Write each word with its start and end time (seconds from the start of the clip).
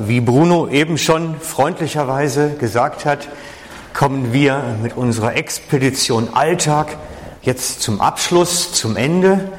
Wie 0.00 0.20
Bruno 0.20 0.68
eben 0.68 0.96
schon 0.96 1.40
freundlicherweise 1.40 2.50
gesagt 2.50 3.04
hat, 3.04 3.26
kommen 3.92 4.32
wir 4.32 4.62
mit 4.80 4.96
unserer 4.96 5.34
Expedition 5.34 6.28
Alltag 6.34 6.96
jetzt 7.42 7.82
zum 7.82 8.00
Abschluss, 8.00 8.72
zum 8.72 8.96
Ende. 8.96 9.50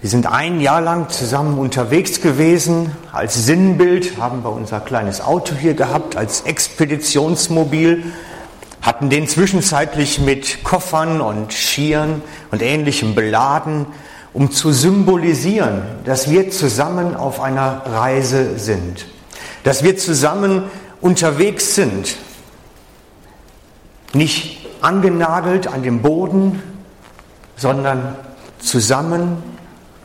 Wir 0.00 0.10
sind 0.10 0.26
ein 0.26 0.58
Jahr 0.60 0.80
lang 0.80 1.08
zusammen 1.08 1.56
unterwegs 1.56 2.20
gewesen. 2.20 2.90
Als 3.12 3.46
Sinnbild 3.46 4.18
haben 4.18 4.42
wir 4.42 4.50
unser 4.50 4.80
kleines 4.80 5.20
Auto 5.20 5.54
hier 5.54 5.74
gehabt, 5.74 6.16
als 6.16 6.40
Expeditionsmobil, 6.40 8.06
hatten 8.82 9.08
den 9.08 9.28
zwischenzeitlich 9.28 10.18
mit 10.18 10.64
Koffern 10.64 11.20
und 11.20 11.52
Skiern 11.52 12.22
und 12.50 12.60
ähnlichem 12.60 13.14
beladen, 13.14 13.86
um 14.32 14.50
zu 14.50 14.72
symbolisieren, 14.72 15.82
dass 16.04 16.28
wir 16.28 16.50
zusammen 16.50 17.14
auf 17.14 17.40
einer 17.40 17.82
Reise 17.86 18.58
sind 18.58 19.06
dass 19.68 19.82
wir 19.82 19.98
zusammen 19.98 20.62
unterwegs 21.02 21.74
sind, 21.74 22.16
nicht 24.14 24.66
angenagelt 24.80 25.66
an 25.66 25.82
dem 25.82 26.00
Boden, 26.00 26.62
sondern 27.54 28.16
zusammen 28.60 29.42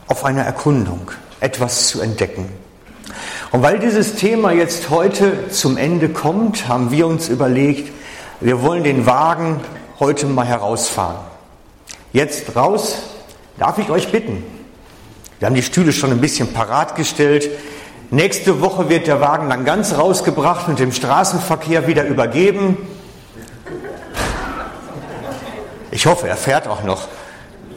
auf 0.06 0.26
einer 0.26 0.42
Erkundung, 0.42 1.10
etwas 1.40 1.88
zu 1.88 2.02
entdecken. 2.02 2.50
Und 3.52 3.62
weil 3.62 3.78
dieses 3.78 4.16
Thema 4.16 4.52
jetzt 4.52 4.90
heute 4.90 5.48
zum 5.48 5.78
Ende 5.78 6.10
kommt, 6.10 6.68
haben 6.68 6.90
wir 6.90 7.06
uns 7.06 7.30
überlegt, 7.30 7.90
wir 8.42 8.60
wollen 8.60 8.84
den 8.84 9.06
Wagen 9.06 9.62
heute 9.98 10.26
mal 10.26 10.44
herausfahren. 10.44 11.24
Jetzt 12.12 12.54
raus, 12.54 12.98
darf 13.56 13.78
ich 13.78 13.88
euch 13.88 14.12
bitten. 14.12 14.44
Wir 15.38 15.46
haben 15.46 15.54
die 15.54 15.62
Stühle 15.62 15.94
schon 15.94 16.10
ein 16.10 16.20
bisschen 16.20 16.52
parat 16.52 16.96
gestellt. 16.96 17.48
Nächste 18.10 18.60
Woche 18.60 18.88
wird 18.88 19.06
der 19.06 19.20
Wagen 19.20 19.48
dann 19.48 19.64
ganz 19.64 19.96
rausgebracht 19.96 20.68
und 20.68 20.78
dem 20.78 20.92
Straßenverkehr 20.92 21.86
wieder 21.86 22.04
übergeben. 22.04 22.76
Ich 25.90 26.06
hoffe, 26.06 26.28
er 26.28 26.36
fährt 26.36 26.66
auch 26.68 26.82
noch, 26.82 27.08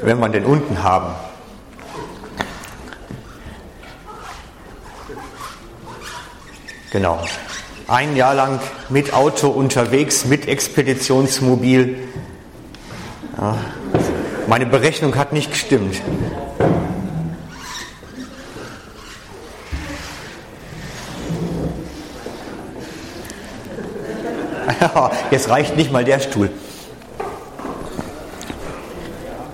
wenn 0.01 0.19
wir 0.19 0.29
den 0.29 0.45
unten 0.45 0.83
haben. 0.83 1.13
Genau. 6.91 7.19
Ein 7.87 8.15
Jahr 8.15 8.33
lang 8.33 8.59
mit 8.89 9.13
Auto 9.13 9.49
unterwegs, 9.49 10.25
mit 10.25 10.47
Expeditionsmobil. 10.47 11.97
Ja, 13.37 13.55
meine 14.47 14.65
Berechnung 14.65 15.15
hat 15.15 15.31
nicht 15.31 15.51
gestimmt. 15.51 16.01
Jetzt 25.31 25.49
reicht 25.49 25.75
nicht 25.75 25.91
mal 25.91 26.03
der 26.03 26.19
Stuhl. 26.19 26.49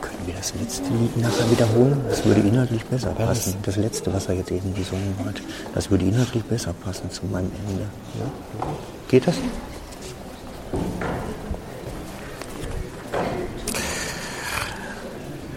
Können 0.02 0.26
wir 0.26 0.34
das 0.36 0.54
letzte 0.60 0.90
Lied 0.90 1.18
nachher 1.18 1.50
wiederholen? 1.50 2.04
Das 2.10 2.26
würde 2.26 2.42
inhaltlich 2.42 2.84
besser 2.86 3.12
passen. 3.12 3.56
Das 3.64 3.76
letzte, 3.76 4.14
was 4.14 4.28
er 4.28 4.36
jetzt 4.36 4.52
eben 4.52 4.74
gesungen 4.74 5.16
hat, 5.26 5.42
das 5.74 5.90
würde 5.90 6.06
inhaltlich 6.06 6.44
besser 6.44 6.74
passen 6.74 7.10
zu 7.12 7.26
meinem 7.26 7.52
Ende. 7.68 7.84
Ja? 8.20 8.68
Geht 9.08 9.28
das? 9.28 9.36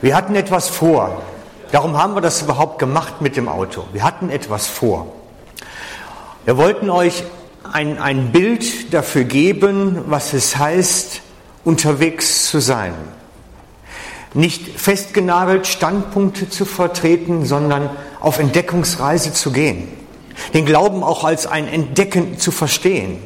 Wir 0.03 0.15
hatten 0.15 0.35
etwas 0.35 0.69
vor. 0.69 1.23
Darum 1.73 1.97
haben 1.97 2.15
wir 2.15 2.21
das 2.21 2.43
überhaupt 2.43 2.79
gemacht 2.79 3.21
mit 3.21 3.37
dem 3.37 3.49
Auto. 3.49 3.85
Wir 3.93 4.05
hatten 4.05 4.31
etwas 4.31 4.67
vor. 4.69 5.09
Wir 6.45 6.57
wollten 6.57 6.91
euch 6.91 7.25
ein, 7.73 7.99
ein 7.99 8.33
Bild 8.33 8.93
dafür 8.93 9.25
geben, 9.25 10.05
was 10.07 10.33
es 10.33 10.57
heißt, 10.57 11.23
unterwegs 11.65 12.51
zu 12.51 12.61
sein. 12.61 12.95
Nicht 14.35 14.79
festgenagelt 14.79 15.67
Standpunkte 15.67 16.51
zu 16.51 16.65
vertreten, 16.65 17.47
sondern 17.47 17.91
auf 18.21 18.39
Entdeckungsreise 18.39 19.33
zu 19.33 19.51
gehen. 19.51 19.89
Den 20.53 20.67
Glauben 20.67 21.03
auch 21.03 21.25
als 21.25 21.47
ein 21.47 21.67
Entdecken 21.67 22.39
zu 22.39 22.51
verstehen. 22.51 23.19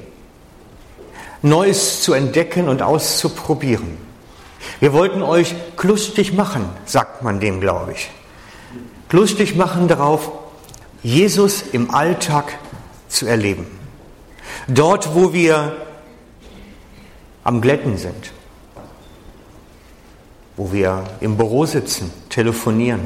Neues 1.43 2.03
zu 2.03 2.13
entdecken 2.13 2.69
und 2.69 2.83
auszuprobieren. 2.83 3.97
Wir 4.79 4.93
wollten 4.93 5.23
euch 5.23 5.55
lustig 5.83 6.33
machen, 6.33 6.67
sagt 6.85 7.23
man 7.23 7.41
dem, 7.41 7.61
glaube 7.61 7.93
ich. 7.93 8.11
Lustig 9.11 9.57
machen 9.57 9.89
darauf, 9.89 10.31
Jesus 11.03 11.63
im 11.73 11.93
Alltag 11.93 12.59
zu 13.09 13.27
erleben. 13.27 13.80
Dort, 14.69 15.15
wo 15.15 15.33
wir 15.33 15.77
am 17.45 17.61
Glätten 17.61 17.97
sind, 17.97 18.33
wo 20.57 20.73
wir 20.73 21.05
im 21.21 21.37
Büro 21.37 21.67
sitzen, 21.67 22.13
telefonieren, 22.29 23.01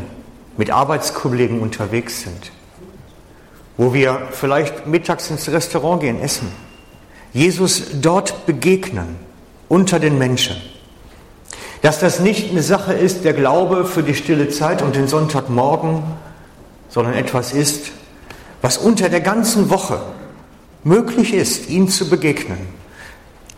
mit 0.56 0.70
Arbeitskollegen 0.70 1.60
unterwegs 1.60 2.22
sind, 2.22 2.52
wo 3.76 3.92
wir 3.92 4.28
vielleicht 4.32 4.86
mittags 4.86 5.30
ins 5.30 5.48
Restaurant 5.48 6.00
gehen, 6.00 6.20
essen, 6.20 6.48
Jesus 7.32 8.00
dort 8.00 8.46
begegnen, 8.46 9.16
unter 9.68 9.98
den 9.98 10.18
Menschen. 10.18 10.56
Dass 11.82 11.98
das 11.98 12.20
nicht 12.20 12.50
eine 12.50 12.62
Sache 12.62 12.92
ist, 12.92 13.24
der 13.24 13.34
Glaube 13.34 13.84
für 13.84 14.02
die 14.02 14.14
stille 14.14 14.48
Zeit 14.48 14.82
und 14.82 14.94
den 14.94 15.08
Sonntagmorgen, 15.08 16.02
sondern 16.88 17.14
etwas 17.14 17.52
ist, 17.52 17.92
was 18.62 18.78
unter 18.78 19.08
der 19.08 19.20
ganzen 19.20 19.68
Woche 19.68 20.00
möglich 20.84 21.34
ist, 21.34 21.68
ihm 21.68 21.88
zu 21.88 22.08
begegnen. 22.08 22.58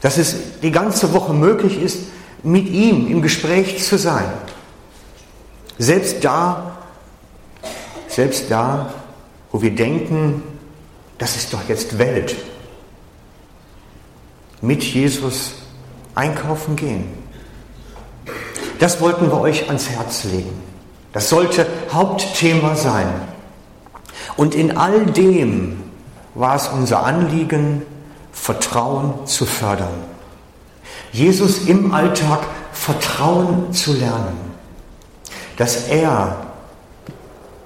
Dass 0.00 0.16
es 0.16 0.37
die 0.62 0.70
ganze 0.70 1.12
Woche 1.12 1.34
möglich 1.34 1.81
ist, 1.81 1.98
mit 2.42 2.69
ihm 2.69 3.09
im 3.09 3.22
Gespräch 3.22 3.82
zu 3.82 3.98
sein. 3.98 4.32
Selbst 5.78 6.25
da, 6.25 6.78
selbst 8.09 8.50
da, 8.50 8.94
wo 9.50 9.60
wir 9.60 9.75
denken, 9.75 10.42
das 11.19 11.36
ist 11.36 11.53
doch 11.53 11.69
jetzt 11.69 11.98
Welt. 11.98 12.36
Mit 14.62 14.82
Jesus 14.82 15.54
einkaufen 16.15 16.76
gehen. 16.76 17.04
Das 18.78 19.00
wollten 19.00 19.26
wir 19.26 19.41
euch 19.41 19.69
ans 19.69 19.88
Herz 19.91 20.25
legen. 20.25 20.62
Das 21.12 21.28
sollte 21.28 21.66
Hauptthema 21.91 22.76
sein. 22.76 23.09
Und 24.36 24.54
in 24.54 24.76
all 24.76 25.06
dem 25.06 25.82
war 26.36 26.54
es 26.54 26.69
unser 26.69 27.04
Anliegen, 27.04 27.82
Vertrauen 28.30 29.26
zu 29.26 29.47
fördern. 29.47 30.04
Jesus 31.10 31.66
im 31.66 31.92
Alltag 31.92 32.47
Vertrauen 32.72 33.72
zu 33.72 33.94
lernen, 33.94 34.36
dass 35.56 35.88
er 35.88 36.36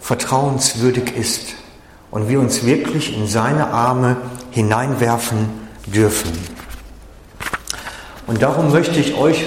vertrauenswürdig 0.00 1.16
ist 1.16 1.54
und 2.12 2.28
wir 2.28 2.38
uns 2.38 2.64
wirklich 2.64 3.16
in 3.16 3.26
seine 3.26 3.68
Arme 3.68 4.16
hineinwerfen 4.52 5.50
dürfen. 5.86 6.30
Und 8.28 8.40
darum 8.40 8.70
möchte 8.70 9.00
ich 9.00 9.16
euch 9.16 9.44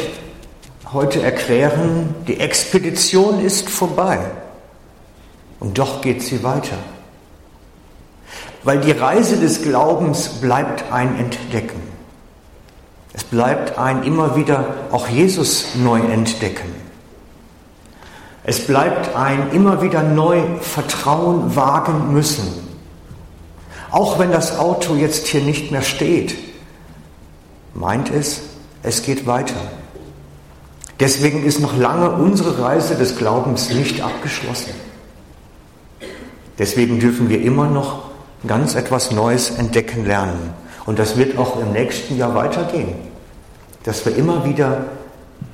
heute 0.92 1.22
erklären, 1.22 2.14
die 2.28 2.42
Expedition 2.42 3.40
ist 3.40 3.70
vorbei 3.70 4.20
und 5.62 5.78
doch 5.78 6.02
geht 6.02 6.22
sie 6.22 6.44
weiter. 6.44 6.78
Weil 8.64 8.80
die 8.80 8.92
Reise 8.92 9.38
des 9.38 9.62
Glaubens 9.62 10.30
bleibt 10.42 10.92
ein 10.92 11.18
Entdecken. 11.18 11.82
Es 13.14 13.24
bleibt 13.24 13.78
ein 13.78 14.04
immer 14.04 14.36
wieder 14.36 14.66
auch 14.92 15.08
Jesus 15.08 15.76
neu 15.76 16.00
entdecken. 16.00 16.74
Es 18.44 18.66
bleibt 18.66 19.16
ein 19.16 19.52
immer 19.52 19.82
wieder 19.82 20.04
neu 20.04 20.42
Vertrauen 20.62 21.56
wagen 21.56 22.14
müssen. 22.14 22.48
Auch 23.92 24.18
wenn 24.18 24.32
das 24.32 24.58
Auto 24.58 24.96
jetzt 24.96 25.28
hier 25.28 25.42
nicht 25.42 25.72
mehr 25.72 25.84
steht, 25.84 26.36
meint 27.74 28.12
es, 28.12 28.42
es 28.82 29.04
geht 29.04 29.28
weiter. 29.28 29.56
Deswegen 31.00 31.44
ist 31.44 31.60
noch 31.60 31.78
lange 31.78 32.10
unsere 32.12 32.60
Reise 32.60 32.96
des 32.96 33.18
Glaubens 33.18 33.70
nicht 33.70 34.02
abgeschlossen. 34.02 34.74
Deswegen 36.58 37.00
dürfen 37.00 37.30
wir 37.30 37.42
immer 37.42 37.68
noch 37.68 38.13
ganz 38.48 38.76
etwas 38.76 39.12
Neues 39.12 39.52
entdecken 39.52 40.06
lernen. 40.06 40.54
Und 40.86 41.00
das 41.00 41.18
wird 41.18 41.38
auch 41.38 41.60
im 41.60 41.72
nächsten 41.72 42.18
Jahr 42.18 42.36
weitergehen. 42.36 42.96
Dass 43.84 44.06
wir 44.06 44.16
immer 44.16 44.46
wieder 44.46 44.86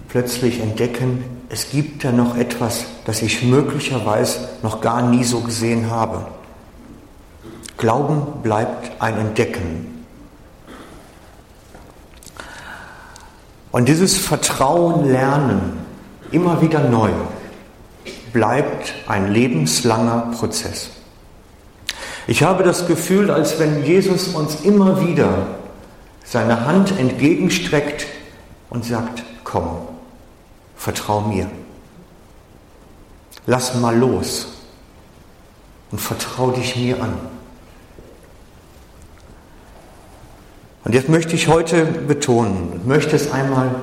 plötzlich 0.08 0.60
entdecken, 0.60 1.24
es 1.50 1.72
gibt 1.72 2.04
da 2.04 2.12
noch 2.12 2.38
etwas, 2.38 2.86
das 3.06 3.22
ich 3.22 3.44
möglicherweise 3.44 4.50
noch 4.62 4.82
gar 4.82 5.02
nie 5.02 5.24
so 5.24 5.42
gesehen 5.42 5.90
habe. 5.90 6.28
Glauben 7.78 8.42
bleibt 8.44 9.02
ein 9.02 9.18
Entdecken. 9.18 10.06
Und 13.72 13.88
dieses 13.88 14.18
Vertrauen 14.18 15.10
lernen, 15.10 15.78
immer 16.32 16.62
wieder 16.62 16.82
neu, 16.82 17.12
bleibt 18.34 18.94
ein 19.08 19.32
lebenslanger 19.32 20.32
Prozess. 20.38 20.90
Ich 22.30 22.44
habe 22.44 22.62
das 22.62 22.86
Gefühl, 22.86 23.32
als 23.32 23.58
wenn 23.58 23.84
Jesus 23.84 24.28
uns 24.28 24.62
immer 24.62 25.02
wieder 25.02 25.48
seine 26.24 26.64
Hand 26.68 26.94
entgegenstreckt 27.00 28.06
und 28.70 28.86
sagt, 28.86 29.24
komm, 29.44 29.68
vertrau 30.76 31.22
mir. 31.22 31.50
Lass 33.48 33.74
mal 33.74 33.98
los 33.98 34.46
und 35.90 36.00
vertrau 36.00 36.52
dich 36.52 36.76
mir 36.76 37.02
an. 37.02 37.16
Und 40.86 40.94
jetzt 40.94 41.10
möchte 41.10 41.34
ich 41.34 41.48
heute 41.48 41.84
betonen 41.84 42.74
und 42.74 42.86
möchte 42.86 43.16
es 43.16 43.32
einmal 43.32 43.74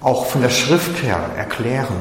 auch 0.00 0.26
von 0.26 0.42
der 0.42 0.50
Schrift 0.50 1.00
her 1.04 1.30
erklären. 1.36 1.94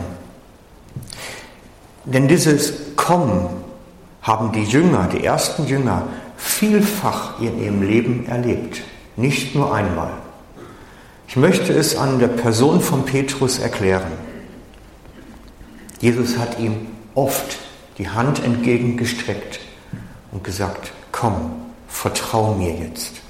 Denn 2.05 2.27
dieses 2.27 2.95
Kommen 2.95 3.62
haben 4.23 4.53
die 4.53 4.63
Jünger, 4.63 5.09
die 5.11 5.23
ersten 5.23 5.67
Jünger, 5.67 6.07
vielfach 6.37 7.39
in 7.39 7.61
ihrem 7.61 7.81
Leben 7.83 8.25
erlebt, 8.25 8.81
nicht 9.15 9.53
nur 9.53 9.73
einmal. 9.73 10.11
Ich 11.27 11.35
möchte 11.35 11.73
es 11.73 11.95
an 11.95 12.19
der 12.19 12.29
Person 12.29 12.81
von 12.81 13.05
Petrus 13.05 13.59
erklären. 13.59 14.11
Jesus 15.99 16.37
hat 16.37 16.59
ihm 16.59 16.87
oft 17.15 17.57
die 17.97 18.09
Hand 18.09 18.43
entgegengestreckt 18.43 19.59
und 20.31 20.43
gesagt, 20.43 20.91
komm, 21.11 21.51
vertrau 21.87 22.55
mir 22.55 22.73
jetzt. 22.73 23.21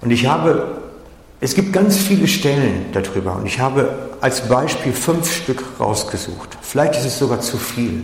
Und 0.00 0.10
ich 0.10 0.26
habe, 0.26 0.82
es 1.40 1.54
gibt 1.54 1.72
ganz 1.72 1.98
viele 1.98 2.26
Stellen 2.26 2.86
darüber 2.92 3.36
und 3.36 3.46
ich 3.46 3.60
habe 3.60 4.09
als 4.20 4.48
Beispiel 4.48 4.92
fünf 4.92 5.32
Stück 5.32 5.64
rausgesucht. 5.78 6.58
Vielleicht 6.60 6.96
ist 6.96 7.06
es 7.06 7.18
sogar 7.18 7.40
zu 7.40 7.56
viel. 7.56 8.02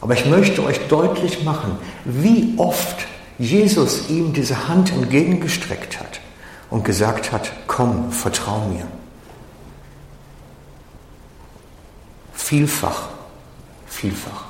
Aber 0.00 0.14
ich 0.14 0.26
möchte 0.26 0.62
euch 0.64 0.78
deutlich 0.88 1.44
machen, 1.44 1.78
wie 2.04 2.54
oft 2.58 3.06
Jesus 3.38 4.08
ihm 4.08 4.32
diese 4.32 4.68
Hand 4.68 4.92
entgegengestreckt 4.92 5.98
hat 5.98 6.20
und 6.70 6.84
gesagt 6.84 7.32
hat, 7.32 7.50
komm, 7.66 8.12
vertrau 8.12 8.60
mir. 8.68 8.86
Vielfach, 12.32 13.08
vielfach. 13.86 14.44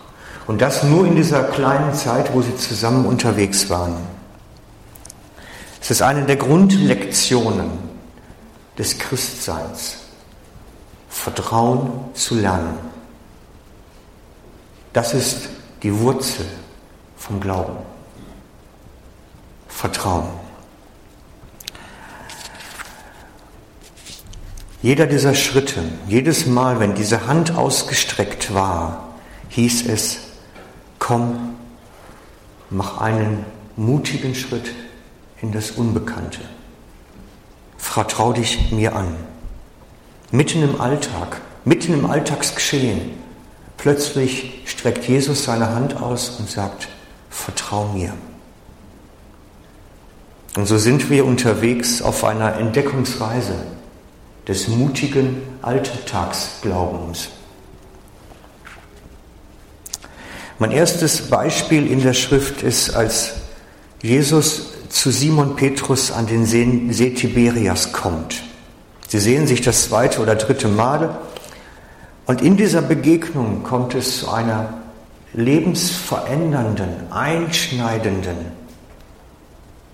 Und 0.47 0.61
das 0.61 0.83
nur 0.85 1.07
in 1.07 1.17
dieser 1.17 1.43
kleinen 1.45 1.95
Zeit, 1.95 2.33
wo 2.33 2.43
sie 2.43 2.55
zusammen 2.57 3.07
unterwegs 3.07 3.69
waren. 3.71 3.97
Es 5.81 5.91
ist 5.91 6.03
eine 6.03 6.25
der 6.25 6.37
Grundlektionen 6.37 7.71
des 8.79 8.99
Christseins, 8.99 9.99
Vertrauen 11.17 11.91
zu 12.15 12.37
lernen. 12.37 12.79
Das 14.93 15.13
ist 15.13 15.49
die 15.83 15.99
Wurzel 15.99 16.47
vom 17.17 17.41
Glauben. 17.41 17.79
Vertrauen. 19.67 20.29
Jeder 24.83 25.07
dieser 25.07 25.35
Schritte, 25.35 25.83
jedes 26.07 26.47
Mal, 26.47 26.79
wenn 26.79 26.95
diese 26.95 27.27
Hand 27.27 27.57
ausgestreckt 27.57 28.55
war, 28.55 29.09
hieß 29.49 29.87
es, 29.89 30.19
komm, 31.01 31.57
mach 32.71 32.99
einen 33.01 33.45
mutigen 33.75 34.35
Schritt 34.35 34.73
in 35.43 35.51
das 35.51 35.73
Unbekannte. 35.73 36.41
Vertrau 37.79 38.33
dich 38.33 38.71
mir 38.71 38.95
an. 38.95 39.17
Mitten 40.31 40.63
im 40.63 40.81
Alltag, 40.81 41.41
mitten 41.65 41.93
im 41.93 42.07
Alltagsgeschehen, 42.07 43.13
plötzlich 43.77 44.63
streckt 44.65 45.07
Jesus 45.09 45.45
seine 45.45 45.71
Hand 45.75 46.01
aus 46.01 46.39
und 46.39 46.51
sagt, 46.51 46.89
vertrau 47.31 47.89
mir. 47.89 48.13
Und 50.57 50.67
so 50.67 50.79
sind 50.79 51.11
wir 51.11 51.27
unterwegs 51.27 52.01
auf 52.01 52.25
einer 52.25 52.57
Entdeckungsreise 52.57 53.55
des 54.49 54.69
mutigen 54.69 55.43
Alltagsglaubens. 55.63 57.29
Mein 60.59 60.71
erstes 60.71 61.29
Beispiel 61.29 61.87
in 61.87 62.01
der 62.01 62.15
Schrift 62.15 62.63
ist, 62.63 62.95
als 62.95 63.35
Jesus 64.03 64.73
zu 64.89 65.11
Simon 65.11 65.57
Petrus 65.57 66.11
an 66.11 66.27
den 66.27 66.47
See, 66.47 67.11
Tiberias 67.11 67.93
kommt. 67.93 68.46
Sie 69.09 69.19
sehen 69.19 69.47
sich 69.47 69.61
das 69.61 69.85
zweite 69.85 70.21
oder 70.21 70.35
dritte 70.35 70.69
Mal 70.69 71.19
und 72.27 72.43
in 72.43 72.57
dieser 72.57 72.83
Begegnung 72.83 73.63
kommt 73.63 73.95
es 73.95 74.19
zu 74.19 74.31
einer 74.31 74.75
lebensverändernden, 75.33 77.13
einschneidenden 77.13 78.37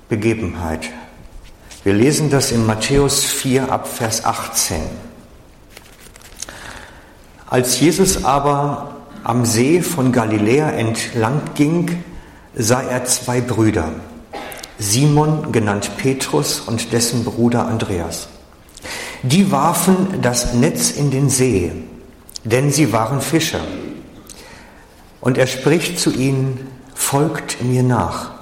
Begebenheit. 0.09 0.88
Wir 1.85 1.93
lesen 1.93 2.31
das 2.31 2.53
in 2.53 2.64
Matthäus 2.64 3.25
4 3.25 3.70
ab 3.70 3.88
Vers 3.88 4.25
18. 4.25 4.81
Als 7.50 7.81
Jesus 7.81 8.25
aber 8.25 8.97
am 9.25 9.44
See 9.44 9.82
von 9.82 10.12
Galiläa 10.12 10.70
entlang 10.70 11.43
ging, 11.55 12.03
sah 12.55 12.82
er 12.82 13.05
zwei 13.05 13.41
Brüder, 13.41 13.91
Simon 14.79 15.53
genannt 15.53 15.91
Petrus 15.97 16.61
und 16.61 16.93
dessen 16.93 17.25
Bruder 17.25 17.67
Andreas. 17.67 18.29
Die 19.22 19.52
warfen 19.52 20.20
das 20.20 20.54
Netz 20.54 20.90
in 20.90 21.10
den 21.10 21.30
See, 21.30 21.70
denn 22.44 22.72
sie 22.72 22.92
waren 22.92 23.20
Fischer. 23.20 23.60
Und 25.20 25.38
er 25.38 25.46
spricht 25.46 26.00
zu 26.00 26.12
ihnen, 26.12 26.66
folgt 26.94 27.62
mir 27.62 27.84
nach. 27.84 28.32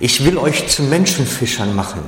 Ich 0.00 0.24
will 0.24 0.36
euch 0.36 0.68
zu 0.68 0.82
Menschenfischern 0.82 1.74
machen. 1.74 2.02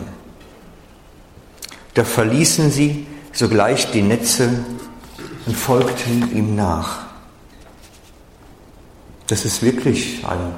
Da 1.95 2.05
verließen 2.05 2.71
sie 2.71 3.07
sogleich 3.33 3.91
die 3.93 4.03
Netze 4.03 4.65
und 5.47 5.57
folgten 5.57 6.37
ihm 6.37 6.57
nach. 6.57 7.01
Das 9.29 9.45
ist 9.45 9.63
wirklich 9.63 10.25
ein 10.27 10.55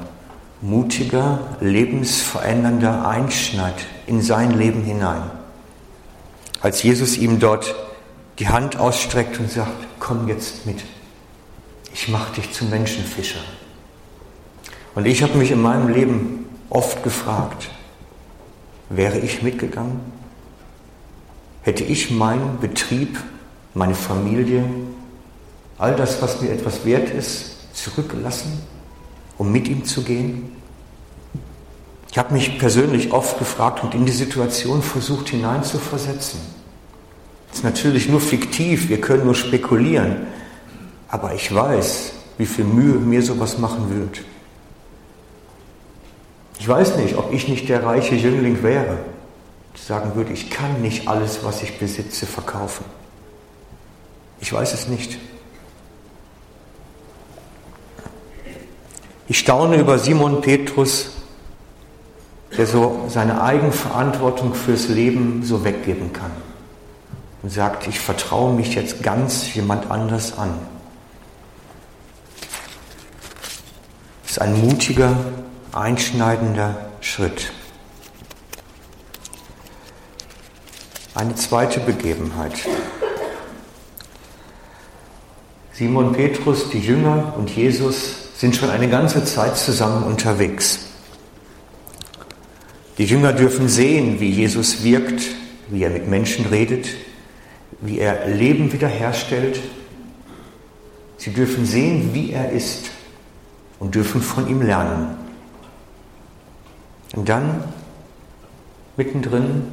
mutiger, 0.62 1.40
lebensverändernder 1.60 3.06
Einschnitt 3.06 3.74
in 4.06 4.22
sein 4.22 4.52
Leben 4.52 4.82
hinein. 4.82 5.30
Als 6.62 6.82
Jesus 6.82 7.18
ihm 7.18 7.38
dort 7.38 7.74
die 8.38 8.48
Hand 8.48 8.76
ausstreckt 8.76 9.38
und 9.38 9.50
sagt, 9.50 9.72
komm 9.98 10.28
jetzt 10.28 10.64
mit, 10.64 10.82
ich 11.92 12.08
mache 12.08 12.34
dich 12.34 12.52
zum 12.52 12.70
Menschenfischer. 12.70 13.40
Und 14.94 15.06
ich 15.06 15.22
habe 15.22 15.36
mich 15.36 15.50
in 15.50 15.60
meinem 15.60 15.88
Leben 15.88 16.46
oft 16.70 17.02
gefragt, 17.02 17.68
wäre 18.88 19.18
ich 19.18 19.42
mitgegangen? 19.42 20.00
Hätte 21.62 21.84
ich 21.84 22.10
meinen 22.10 22.58
Betrieb, 22.60 23.18
meine 23.74 23.94
Familie, 23.94 24.64
all 25.78 25.94
das, 25.94 26.22
was 26.22 26.40
mir 26.40 26.50
etwas 26.50 26.84
wert 26.84 27.10
ist, 27.10 27.74
zurückgelassen? 27.74 28.62
um 29.42 29.50
mit 29.50 29.66
ihm 29.66 29.84
zu 29.84 30.02
gehen? 30.02 30.61
Ich 32.12 32.18
habe 32.18 32.34
mich 32.34 32.58
persönlich 32.58 33.10
oft 33.10 33.38
gefragt 33.38 33.82
und 33.82 33.94
in 33.94 34.04
die 34.04 34.12
Situation 34.12 34.82
versucht 34.82 35.30
hineinzuversetzen. 35.30 36.38
Das 37.48 37.58
ist 37.58 37.64
natürlich 37.64 38.06
nur 38.06 38.20
fiktiv, 38.20 38.90
wir 38.90 39.00
können 39.00 39.24
nur 39.24 39.34
spekulieren, 39.34 40.26
aber 41.08 41.34
ich 41.34 41.54
weiß, 41.54 42.12
wie 42.36 42.44
viel 42.44 42.66
Mühe 42.66 42.98
mir 42.98 43.22
sowas 43.22 43.56
machen 43.56 43.98
wird. 43.98 44.20
Ich 46.58 46.68
weiß 46.68 46.96
nicht, 46.98 47.16
ob 47.16 47.32
ich 47.32 47.48
nicht 47.48 47.70
der 47.70 47.82
reiche 47.82 48.14
Jüngling 48.14 48.62
wäre, 48.62 48.98
der 49.74 49.82
sagen 49.82 50.14
würde, 50.14 50.34
ich 50.34 50.50
kann 50.50 50.82
nicht 50.82 51.08
alles, 51.08 51.44
was 51.44 51.62
ich 51.62 51.78
besitze, 51.78 52.26
verkaufen. 52.26 52.84
Ich 54.38 54.52
weiß 54.52 54.74
es 54.74 54.86
nicht. 54.86 55.18
Ich 59.28 59.38
staune 59.38 59.76
über 59.76 59.98
Simon 59.98 60.42
Petrus, 60.42 61.21
der 62.56 62.66
so 62.66 63.06
seine 63.08 63.42
Eigenverantwortung 63.42 64.54
fürs 64.54 64.88
Leben 64.88 65.42
so 65.42 65.64
weggeben 65.64 66.12
kann 66.12 66.30
und 67.42 67.50
sagt, 67.50 67.86
ich 67.88 67.98
vertraue 67.98 68.52
mich 68.54 68.74
jetzt 68.74 69.02
ganz 69.02 69.54
jemand 69.54 69.90
anders 69.90 70.38
an. 70.38 70.50
Das 74.22 74.32
ist 74.32 74.38
ein 74.40 74.60
mutiger, 74.60 75.16
einschneidender 75.72 76.76
Schritt. 77.00 77.52
Eine 81.14 81.34
zweite 81.34 81.80
Begebenheit. 81.80 82.54
Simon 85.72 86.12
Petrus, 86.12 86.70
die 86.70 86.78
Jünger 86.80 87.34
und 87.36 87.50
Jesus 87.50 88.14
sind 88.36 88.56
schon 88.56 88.70
eine 88.70 88.88
ganze 88.88 89.24
Zeit 89.24 89.56
zusammen 89.56 90.04
unterwegs. 90.04 90.91
Die 93.02 93.08
Jünger 93.08 93.32
dürfen 93.32 93.68
sehen, 93.68 94.20
wie 94.20 94.30
Jesus 94.30 94.84
wirkt, 94.84 95.22
wie 95.68 95.82
er 95.82 95.90
mit 95.90 96.06
Menschen 96.06 96.46
redet, 96.46 96.86
wie 97.80 97.98
er 97.98 98.28
Leben 98.28 98.72
wiederherstellt. 98.72 99.58
Sie 101.16 101.32
dürfen 101.32 101.66
sehen, 101.66 102.14
wie 102.14 102.30
er 102.30 102.52
ist, 102.52 102.92
und 103.80 103.96
dürfen 103.96 104.22
von 104.22 104.48
ihm 104.48 104.62
lernen. 104.62 105.16
Und 107.16 107.28
dann, 107.28 107.64
mittendrin, 108.96 109.64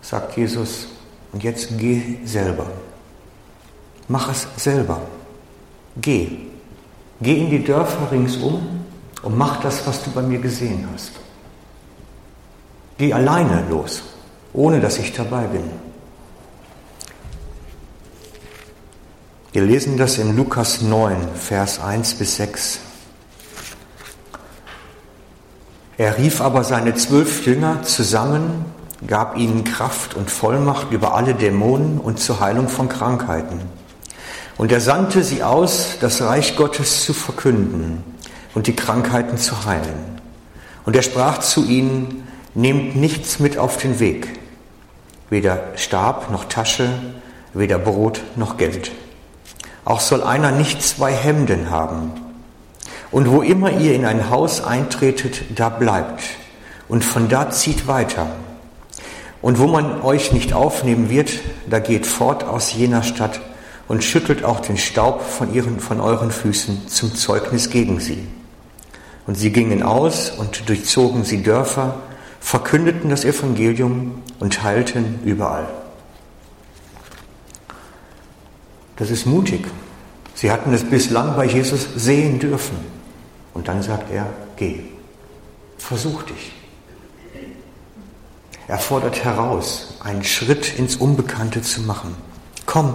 sagt 0.00 0.36
Jesus, 0.36 0.86
und 1.32 1.42
jetzt 1.42 1.76
geh 1.76 2.18
selber. 2.24 2.70
Mach 4.06 4.30
es 4.30 4.46
selber. 4.56 5.02
Geh. 6.00 6.38
Geh 7.20 7.36
in 7.36 7.50
die 7.50 7.64
Dörfer 7.64 8.12
ringsum 8.12 8.84
und 9.22 9.36
mach 9.36 9.60
das, 9.60 9.84
was 9.88 10.04
du 10.04 10.12
bei 10.12 10.22
mir 10.22 10.38
gesehen 10.38 10.88
hast. 10.94 11.10
Geh 13.00 13.14
alleine 13.14 13.64
los, 13.70 14.02
ohne 14.52 14.78
dass 14.78 14.98
ich 14.98 15.14
dabei 15.14 15.44
bin. 15.44 15.64
Wir 19.52 19.62
lesen 19.62 19.96
das 19.96 20.18
in 20.18 20.36
Lukas 20.36 20.82
9, 20.82 21.16
Vers 21.34 21.80
1 21.80 22.16
bis 22.16 22.36
6. 22.36 22.80
Er 25.96 26.18
rief 26.18 26.42
aber 26.42 26.62
seine 26.62 26.94
zwölf 26.94 27.46
Jünger 27.46 27.82
zusammen, 27.84 28.66
gab 29.06 29.38
ihnen 29.38 29.64
Kraft 29.64 30.12
und 30.12 30.30
Vollmacht 30.30 30.92
über 30.92 31.14
alle 31.14 31.32
Dämonen 31.32 31.98
und 32.00 32.20
zur 32.20 32.40
Heilung 32.40 32.68
von 32.68 32.90
Krankheiten. 32.90 33.62
Und 34.58 34.72
er 34.72 34.82
sandte 34.82 35.24
sie 35.24 35.42
aus, 35.42 35.96
das 36.02 36.20
Reich 36.20 36.54
Gottes 36.54 37.02
zu 37.06 37.14
verkünden 37.14 38.04
und 38.54 38.66
die 38.66 38.76
Krankheiten 38.76 39.38
zu 39.38 39.64
heilen. 39.64 40.20
Und 40.84 40.96
er 40.96 41.02
sprach 41.02 41.38
zu 41.38 41.64
ihnen, 41.64 42.26
nehmt 42.54 42.96
nichts 42.96 43.38
mit 43.38 43.58
auf 43.58 43.76
den 43.76 44.00
Weg, 44.00 44.28
weder 45.28 45.68
Stab 45.76 46.30
noch 46.30 46.44
Tasche, 46.44 46.90
weder 47.54 47.78
Brot 47.78 48.20
noch 48.36 48.56
Geld 48.56 48.90
auch 49.84 50.00
soll 50.00 50.22
einer 50.22 50.52
nicht 50.52 50.82
zwei 50.82 51.12
Hemden 51.12 51.70
haben. 51.70 52.12
Und 53.10 53.30
wo 53.30 53.42
immer 53.42 53.72
ihr 53.72 53.94
in 53.94 54.04
ein 54.04 54.30
Haus 54.30 54.62
eintretet, 54.62 55.42
da 55.56 55.68
bleibt. 55.68 56.22
Und 56.88 57.04
von 57.04 57.28
da 57.28 57.50
zieht 57.50 57.88
weiter. 57.88 58.28
Und 59.42 59.58
wo 59.58 59.66
man 59.66 60.02
euch 60.02 60.32
nicht 60.32 60.52
aufnehmen 60.52 61.10
wird, 61.10 61.32
da 61.68 61.78
geht 61.78 62.06
fort 62.06 62.44
aus 62.44 62.72
jener 62.72 63.02
Stadt 63.02 63.40
und 63.88 64.04
schüttelt 64.04 64.44
auch 64.44 64.60
den 64.60 64.76
Staub 64.76 65.22
von, 65.22 65.52
ihren, 65.52 65.80
von 65.80 66.00
euren 66.00 66.30
Füßen 66.30 66.86
zum 66.88 67.14
Zeugnis 67.16 67.70
gegen 67.70 67.98
sie. 67.98 68.24
Und 69.26 69.36
sie 69.36 69.50
gingen 69.50 69.82
aus 69.82 70.30
und 70.30 70.68
durchzogen 70.68 71.24
sie 71.24 71.42
Dörfer, 71.42 71.96
verkündeten 72.40 73.10
das 73.10 73.24
Evangelium 73.24 74.22
und 74.40 74.62
heilten 74.62 75.20
überall. 75.24 75.68
Das 78.96 79.10
ist 79.10 79.26
mutig. 79.26 79.64
Sie 80.34 80.50
hatten 80.50 80.72
es 80.72 80.84
bislang 80.84 81.36
bei 81.36 81.44
Jesus 81.44 81.86
sehen 81.94 82.38
dürfen. 82.38 82.76
Und 83.54 83.68
dann 83.68 83.82
sagt 83.82 84.10
er, 84.10 84.26
geh, 84.56 84.80
versuch 85.78 86.22
dich. 86.22 86.52
Er 88.68 88.78
fordert 88.78 89.24
heraus, 89.24 89.94
einen 90.00 90.22
Schritt 90.22 90.78
ins 90.78 90.96
Unbekannte 90.96 91.60
zu 91.60 91.82
machen. 91.82 92.14
Komm, 92.66 92.94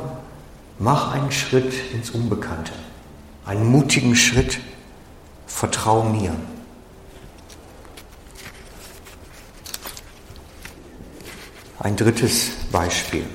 mach 0.80 1.14
einen 1.14 1.32
Schritt 1.32 1.74
ins 1.94 2.12
Unbekannte. 2.12 2.72
Einen 3.46 3.66
mutigen 3.68 4.16
Schritt, 4.16 4.60
vertrau 5.48 6.04
mir. 6.04 6.34
Ein 11.80 11.96
drittes 11.96 12.52
Beispiel. 12.72 13.26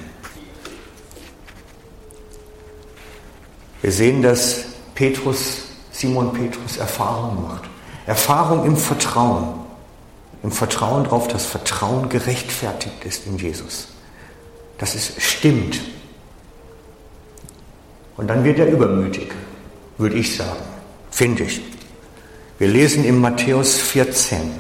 Wir 3.83 3.93
sehen, 3.93 4.23
dass 4.23 4.65
Petrus, 4.95 5.63
Simon 5.93 6.33
Petrus 6.33 6.77
Erfahrung 6.77 7.43
macht. 7.43 7.65
Erfahrung 8.07 8.65
im 8.65 8.77
Vertrauen. 8.77 9.61
Im 10.43 10.53
Vertrauen 10.53 11.05
darauf, 11.05 11.29
dass 11.29 11.45
Vertrauen 11.45 12.09
gerechtfertigt 12.09 13.05
ist 13.05 13.27
in 13.27 13.37
Jesus. 13.37 13.89
Dass 14.79 14.95
es 14.95 15.13
stimmt. 15.19 15.81
Und 18.17 18.29
dann 18.29 18.45
wird 18.45 18.59
er 18.59 18.67
übermütig, 18.67 19.33
würde 19.99 20.17
ich 20.17 20.37
sagen. 20.37 20.61
Finde 21.11 21.45
ich. 21.45 21.61
Wir 22.59 22.69
lesen 22.69 23.05
in 23.05 23.19
Matthäus 23.19 23.77
14, 23.77 24.53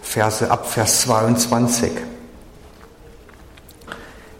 Verse 0.00 0.50
ab 0.50 0.70
Vers 0.70 1.02
22. 1.02 1.90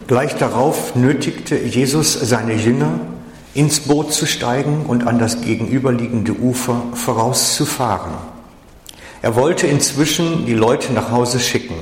Gleich 0.09 0.35
darauf 0.37 0.95
nötigte 0.95 1.55
Jesus 1.55 2.13
seine 2.13 2.55
Jünger, 2.55 2.99
ins 3.53 3.81
Boot 3.81 4.11
zu 4.11 4.25
steigen 4.25 4.87
und 4.87 5.05
an 5.05 5.19
das 5.19 5.41
gegenüberliegende 5.41 6.33
Ufer 6.33 6.81
vorauszufahren. 6.95 8.13
Er 9.21 9.35
wollte 9.35 9.67
inzwischen 9.67 10.47
die 10.47 10.55
Leute 10.55 10.93
nach 10.93 11.11
Hause 11.11 11.39
schicken. 11.39 11.75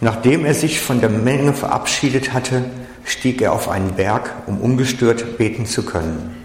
Nachdem 0.00 0.44
er 0.44 0.54
sich 0.54 0.80
von 0.80 1.00
der 1.00 1.10
Menge 1.10 1.52
verabschiedet 1.52 2.32
hatte, 2.32 2.62
stieg 3.02 3.42
er 3.42 3.54
auf 3.54 3.68
einen 3.68 3.94
Berg, 3.94 4.32
um 4.46 4.60
ungestört 4.60 5.36
beten 5.36 5.66
zu 5.66 5.82
können. 5.82 6.36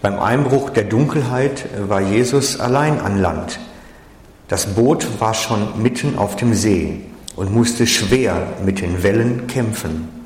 Beim 0.00 0.18
Einbruch 0.18 0.70
der 0.70 0.82
Dunkelheit 0.82 1.66
war 1.86 2.00
Jesus 2.00 2.58
allein 2.58 2.98
an 2.98 3.20
Land. 3.20 3.60
Das 4.48 4.74
Boot 4.74 5.06
war 5.20 5.34
schon 5.34 5.80
mitten 5.80 6.18
auf 6.18 6.34
dem 6.34 6.52
See 6.52 7.02
und 7.36 7.52
musste 7.52 7.86
schwer 7.86 8.46
mit 8.64 8.80
den 8.80 9.02
Wellen 9.02 9.46
kämpfen 9.46 10.22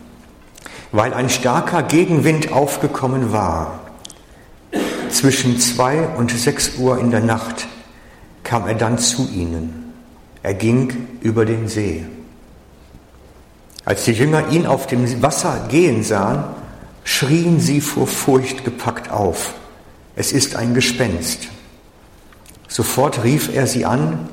weil 0.92 1.12
ein 1.12 1.28
starker 1.28 1.82
Gegenwind 1.82 2.52
aufgekommen 2.52 3.32
war. 3.32 3.80
Zwischen 5.10 5.58
zwei 5.58 6.06
und 6.08 6.30
sechs 6.30 6.76
Uhr 6.78 6.98
in 6.98 7.10
der 7.10 7.20
Nacht 7.20 7.66
kam 8.42 8.66
er 8.66 8.74
dann 8.74 8.98
zu 8.98 9.28
ihnen. 9.28 9.92
Er 10.42 10.54
ging 10.54 11.08
über 11.20 11.44
den 11.44 11.68
See. 11.68 12.06
Als 13.84 14.04
die 14.04 14.12
Jünger 14.12 14.48
ihn 14.48 14.66
auf 14.66 14.86
dem 14.86 15.22
Wasser 15.22 15.66
gehen 15.68 16.02
sahen, 16.02 16.44
schrien 17.04 17.60
sie 17.60 17.80
vor 17.80 18.06
Furcht 18.06 18.64
gepackt 18.64 19.10
auf. 19.10 19.54
Es 20.16 20.32
ist 20.32 20.56
ein 20.56 20.74
Gespenst. 20.74 21.48
Sofort 22.68 23.22
rief 23.22 23.54
er 23.54 23.66
sie 23.66 23.84
an, 23.84 24.28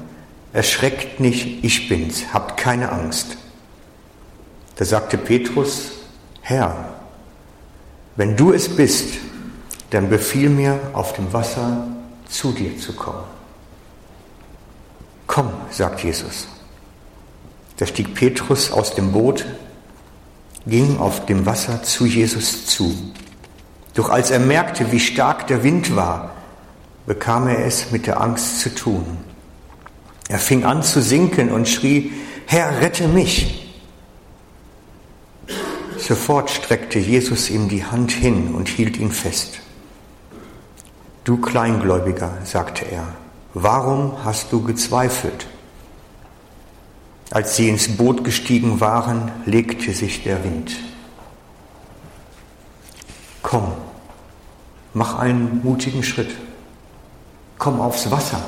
erschreckt 0.53 1.19
nicht, 1.19 1.63
ich 1.63 1.89
bin's, 1.89 2.25
habt 2.31 2.57
keine 2.57 2.91
Angst. 2.91 3.37
Da 4.75 4.85
sagte 4.85 5.17
Petrus, 5.17 5.91
Herr, 6.41 6.93
wenn 8.15 8.37
du 8.37 8.53
es 8.53 8.75
bist, 8.75 9.15
dann 9.89 10.09
befiehl 10.09 10.49
mir, 10.49 10.79
auf 10.93 11.13
dem 11.13 11.33
Wasser 11.33 11.87
zu 12.27 12.51
dir 12.51 12.77
zu 12.77 12.93
kommen. 12.93 13.23
Komm, 15.27 15.51
sagt 15.71 16.03
Jesus. 16.03 16.47
Da 17.77 17.87
stieg 17.87 18.13
Petrus 18.13 18.71
aus 18.71 18.93
dem 18.93 19.11
Boot, 19.11 19.45
ging 20.67 20.97
auf 20.97 21.25
dem 21.25 21.45
Wasser 21.45 21.81
zu 21.83 22.05
Jesus 22.05 22.67
zu. 22.67 22.95
Doch 23.95 24.09
als 24.09 24.31
er 24.31 24.39
merkte, 24.39 24.91
wie 24.91 24.99
stark 24.99 25.47
der 25.47 25.63
Wind 25.63 25.95
war, 25.95 26.31
bekam 27.05 27.47
er 27.47 27.65
es 27.65 27.91
mit 27.91 28.07
der 28.07 28.21
Angst 28.21 28.59
zu 28.59 28.73
tun. 28.73 29.17
Er 30.29 30.39
fing 30.39 30.63
an 30.63 30.83
zu 30.83 31.01
sinken 31.01 31.51
und 31.51 31.67
schrie, 31.67 32.11
Herr, 32.45 32.81
rette 32.81 33.07
mich. 33.07 33.71
Sofort 35.97 36.49
streckte 36.49 36.99
Jesus 36.99 37.49
ihm 37.49 37.69
die 37.69 37.85
Hand 37.85 38.11
hin 38.11 38.53
und 38.55 38.67
hielt 38.67 38.97
ihn 38.97 39.11
fest. 39.11 39.59
Du 41.23 41.37
Kleingläubiger, 41.37 42.39
sagte 42.43 42.85
er, 42.85 43.07
warum 43.53 44.23
hast 44.25 44.51
du 44.51 44.61
gezweifelt? 44.61 45.47
Als 47.31 47.55
sie 47.55 47.69
ins 47.69 47.95
Boot 47.95 48.23
gestiegen 48.23 48.81
waren, 48.81 49.31
legte 49.45 49.93
sich 49.93 50.23
der 50.23 50.43
Wind. 50.43 50.75
Komm, 53.41 53.71
mach 54.93 55.17
einen 55.17 55.61
mutigen 55.63 56.03
Schritt. 56.03 56.35
Komm 57.57 57.79
aufs 57.79 58.11
Wasser. 58.11 58.43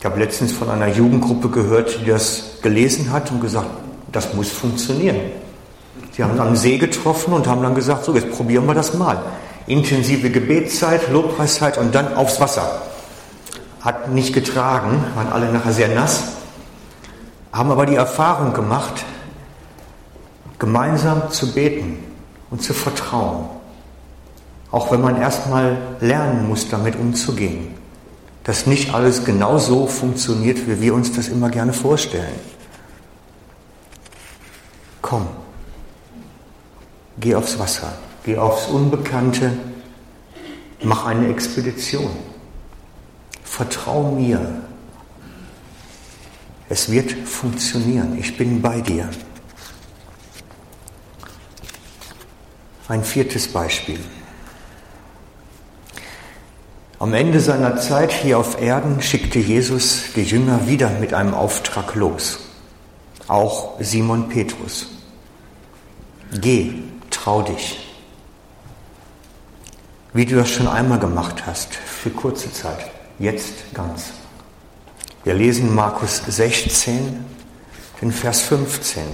Ich 0.00 0.06
habe 0.06 0.18
letztens 0.18 0.52
von 0.52 0.70
einer 0.70 0.88
Jugendgruppe 0.88 1.50
gehört, 1.50 2.00
die 2.00 2.06
das 2.06 2.62
gelesen 2.62 3.12
hat 3.12 3.30
und 3.30 3.42
gesagt, 3.42 3.68
das 4.10 4.32
muss 4.32 4.48
funktionieren. 4.48 5.18
Sie 6.12 6.24
haben 6.24 6.40
am 6.40 6.56
See 6.56 6.78
getroffen 6.78 7.34
und 7.34 7.46
haben 7.46 7.62
dann 7.62 7.74
gesagt, 7.74 8.06
so, 8.06 8.14
jetzt 8.14 8.30
probieren 8.30 8.64
wir 8.64 8.72
das 8.72 8.94
mal. 8.94 9.20
Intensive 9.66 10.30
Gebetszeit, 10.30 11.12
Lobpreiszeit 11.12 11.76
und 11.76 11.94
dann 11.94 12.14
aufs 12.14 12.40
Wasser. 12.40 12.80
Hat 13.82 14.08
nicht 14.08 14.32
getragen, 14.32 15.04
waren 15.16 15.30
alle 15.34 15.52
nachher 15.52 15.72
sehr 15.74 15.88
nass, 15.88 16.22
haben 17.52 17.70
aber 17.70 17.84
die 17.84 17.96
Erfahrung 17.96 18.54
gemacht, 18.54 19.04
gemeinsam 20.58 21.30
zu 21.30 21.52
beten 21.52 21.98
und 22.50 22.62
zu 22.62 22.72
vertrauen. 22.72 23.50
Auch 24.70 24.90
wenn 24.92 25.02
man 25.02 25.20
erstmal 25.20 25.76
lernen 26.00 26.48
muss, 26.48 26.70
damit 26.70 26.96
umzugehen. 26.96 27.79
Dass 28.44 28.66
nicht 28.66 28.94
alles 28.94 29.24
genau 29.24 29.58
so 29.58 29.86
funktioniert, 29.86 30.66
wie 30.66 30.80
wir 30.80 30.94
uns 30.94 31.12
das 31.12 31.28
immer 31.28 31.50
gerne 31.50 31.72
vorstellen. 31.72 32.38
Komm, 35.02 35.28
geh 37.18 37.34
aufs 37.34 37.58
Wasser, 37.58 37.92
geh 38.24 38.36
aufs 38.36 38.66
Unbekannte, 38.68 39.52
Mach 40.82 41.04
eine 41.04 41.28
Expedition. 41.28 42.10
Vertrau 43.42 44.12
mir. 44.12 44.62
Es 46.68 46.90
wird 46.90 47.12
funktionieren. 47.12 48.16
Ich 48.18 48.36
bin 48.36 48.62
bei 48.62 48.80
dir. 48.80 49.10
Ein 52.88 53.04
viertes 53.04 53.48
Beispiel. 53.48 54.00
Am 57.00 57.14
Ende 57.14 57.40
seiner 57.40 57.78
Zeit 57.78 58.12
hier 58.12 58.38
auf 58.38 58.60
Erden 58.60 59.00
schickte 59.00 59.38
Jesus 59.38 60.12
die 60.14 60.22
Jünger 60.22 60.66
wieder 60.66 60.90
mit 60.90 61.14
einem 61.14 61.32
Auftrag 61.32 61.94
los. 61.94 62.40
Auch 63.26 63.80
Simon 63.80 64.28
Petrus. 64.28 64.86
Geh, 66.30 66.74
trau 67.08 67.40
dich. 67.40 67.96
Wie 70.12 70.26
du 70.26 70.36
das 70.36 70.50
schon 70.50 70.68
einmal 70.68 70.98
gemacht 70.98 71.46
hast, 71.46 71.72
für 71.74 72.10
kurze 72.10 72.52
Zeit, 72.52 72.90
jetzt 73.18 73.72
ganz. 73.72 74.10
Wir 75.24 75.32
lesen 75.32 75.74
Markus 75.74 76.20
16, 76.26 77.24
den 78.02 78.12
Vers 78.12 78.42
15. 78.42 79.04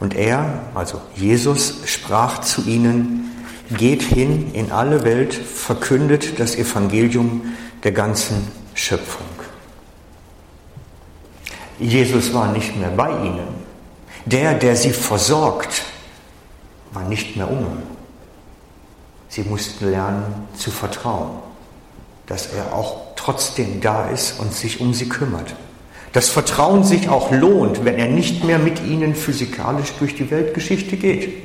Und 0.00 0.16
er, 0.16 0.62
also 0.74 1.00
Jesus, 1.14 1.82
sprach 1.84 2.40
zu 2.40 2.62
ihnen, 2.62 3.29
geht 3.76 4.02
hin 4.02 4.52
in 4.52 4.72
alle 4.72 5.04
Welt, 5.04 5.34
verkündet 5.34 6.38
das 6.40 6.56
Evangelium 6.56 7.42
der 7.84 7.92
ganzen 7.92 8.48
Schöpfung. 8.74 9.26
Jesus 11.78 12.34
war 12.34 12.52
nicht 12.52 12.76
mehr 12.76 12.90
bei 12.90 13.10
ihnen. 13.10 13.48
Der, 14.26 14.54
der 14.54 14.76
sie 14.76 14.90
versorgt, 14.90 15.82
war 16.92 17.04
nicht 17.04 17.36
mehr 17.36 17.50
um. 17.50 17.66
Sie 19.28 19.42
mussten 19.42 19.90
lernen 19.90 20.48
zu 20.56 20.70
vertrauen, 20.70 21.30
dass 22.26 22.52
er 22.52 22.74
auch 22.74 23.14
trotzdem 23.16 23.80
da 23.80 24.08
ist 24.08 24.38
und 24.40 24.52
sich 24.52 24.80
um 24.80 24.92
sie 24.92 25.08
kümmert. 25.08 25.54
Dass 26.12 26.28
Vertrauen 26.28 26.84
sich 26.84 27.08
auch 27.08 27.30
lohnt, 27.30 27.84
wenn 27.84 27.96
er 27.96 28.08
nicht 28.08 28.44
mehr 28.44 28.58
mit 28.58 28.82
ihnen 28.82 29.14
physikalisch 29.14 29.92
durch 29.98 30.16
die 30.16 30.30
Weltgeschichte 30.30 30.96
geht. 30.96 31.44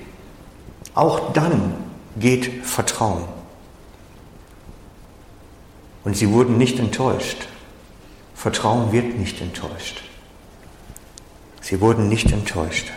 Auch 0.96 1.32
dann 1.34 1.85
geht 2.16 2.66
Vertrauen. 2.66 3.26
Und 6.04 6.16
sie 6.16 6.30
wurden 6.30 6.58
nicht 6.58 6.80
enttäuscht. 6.80 7.48
Vertrauen 8.36 8.92
wird 8.92 9.18
nicht 9.18 9.42
enttäuscht. 9.42 10.04
Sie 11.62 11.82
wurden 11.82 12.10
nicht 12.10 12.32
enttäuscht. 12.32 12.92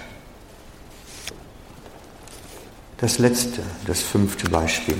Das 2.99 3.19
letzte, 3.19 3.63
das 3.87 4.01
fünfte 4.01 4.51
Beispiel. 4.51 4.99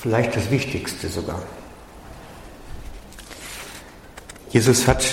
Vielleicht 0.00 0.36
das 0.36 0.50
Wichtigste 0.50 1.08
sogar. 1.08 1.42
Jesus 4.50 4.86
hat 4.86 5.04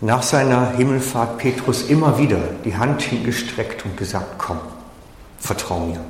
nach 0.00 0.22
seiner 0.22 0.72
Himmelfahrt 0.76 1.38
Petrus 1.38 1.82
immer 1.82 2.18
wieder 2.18 2.38
die 2.64 2.76
Hand 2.76 3.02
hingestreckt 3.02 3.84
und 3.84 3.96
gesagt, 3.96 4.38
komm, 4.38 4.58
vertrau 5.38 5.80
mir. 5.80 6.00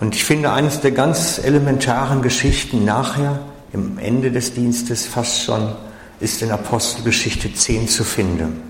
Und 0.00 0.14
ich 0.14 0.24
finde, 0.24 0.52
eines 0.52 0.80
der 0.80 0.92
ganz 0.92 1.38
elementaren 1.38 2.22
Geschichten 2.22 2.84
nachher, 2.84 3.40
im 3.72 3.98
Ende 3.98 4.30
des 4.30 4.54
Dienstes 4.54 5.06
fast 5.06 5.42
schon, 5.42 5.74
ist 6.20 6.42
in 6.42 6.50
Apostelgeschichte 6.50 7.52
10 7.52 7.88
zu 7.88 8.04
finden. 8.04 8.62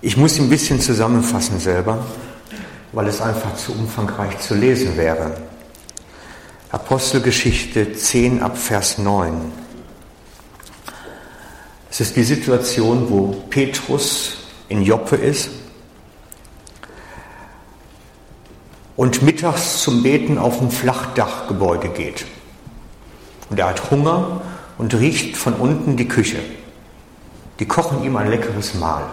Ich 0.00 0.16
muss 0.16 0.38
ein 0.38 0.48
bisschen 0.48 0.80
zusammenfassen 0.80 1.60
selber 1.60 1.98
weil 2.94 3.08
es 3.08 3.20
einfach 3.20 3.56
zu 3.56 3.72
umfangreich 3.72 4.38
zu 4.38 4.54
lesen 4.54 4.96
wäre. 4.96 5.32
Apostelgeschichte 6.70 7.92
10 7.92 8.42
ab 8.42 8.56
Vers 8.56 8.98
9. 8.98 9.63
Es 11.94 12.00
ist 12.00 12.16
die 12.16 12.24
Situation, 12.24 13.08
wo 13.08 13.36
Petrus 13.50 14.38
in 14.68 14.82
Joppe 14.82 15.14
ist 15.14 15.48
und 18.96 19.22
mittags 19.22 19.80
zum 19.80 20.02
Beten 20.02 20.36
auf 20.36 20.60
ein 20.60 20.72
Flachdachgebäude 20.72 21.90
geht. 21.90 22.26
Und 23.48 23.60
er 23.60 23.68
hat 23.68 23.92
Hunger 23.92 24.40
und 24.76 24.92
riecht 24.92 25.36
von 25.36 25.54
unten 25.54 25.96
die 25.96 26.08
Küche. 26.08 26.38
Die 27.60 27.66
kochen 27.66 28.02
ihm 28.02 28.16
ein 28.16 28.28
leckeres 28.28 28.74
Mahl. 28.74 29.04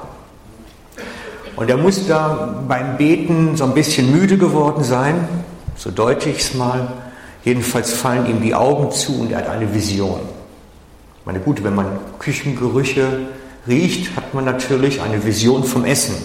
Und 1.58 1.70
er 1.70 1.78
muss 1.78 2.08
da 2.08 2.64
beim 2.68 2.98
Beten 2.98 3.58
so 3.58 3.66
ein 3.66 3.76
bisschen 3.76 4.12
müde 4.12 4.40
geworden 4.40 4.84
sein, 4.84 5.28
so 5.76 5.92
deute 5.92 6.32
ich 6.32 6.40
es 6.40 6.56
mal. 6.56 6.92
Jedenfalls 7.44 7.94
fallen 7.94 8.26
ihm 8.26 8.42
die 8.42 8.56
Augen 8.56 8.90
zu 8.92 9.22
und 9.22 9.32
er 9.32 9.38
hat 9.38 9.50
eine 9.50 9.72
Vision. 9.72 10.41
Ich 11.22 11.26
meine, 11.28 11.40
gut, 11.40 11.64
wenn 11.64 11.76
man 11.76 12.00
Küchengerüche 12.18 13.28
riecht, 13.68 14.16
hat 14.16 14.34
man 14.34 14.44
natürlich 14.44 15.02
eine 15.02 15.24
Vision 15.24 15.64
vom 15.64 15.86
Essen. 15.86 16.16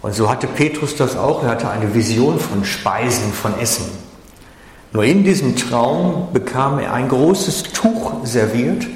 Und 0.00 0.14
so 0.14 0.30
hatte 0.30 0.46
Petrus 0.46 0.96
das 0.96 1.18
auch, 1.18 1.42
er 1.42 1.50
hatte 1.50 1.68
eine 1.68 1.94
Vision 1.94 2.40
von 2.40 2.64
Speisen, 2.64 3.30
von 3.30 3.58
Essen. 3.60 3.84
Nur 4.92 5.04
in 5.04 5.22
diesem 5.22 5.54
Traum 5.54 6.28
bekam 6.32 6.78
er 6.78 6.94
ein 6.94 7.10
großes 7.10 7.64
Tuch 7.64 8.24
serviert, 8.24 8.86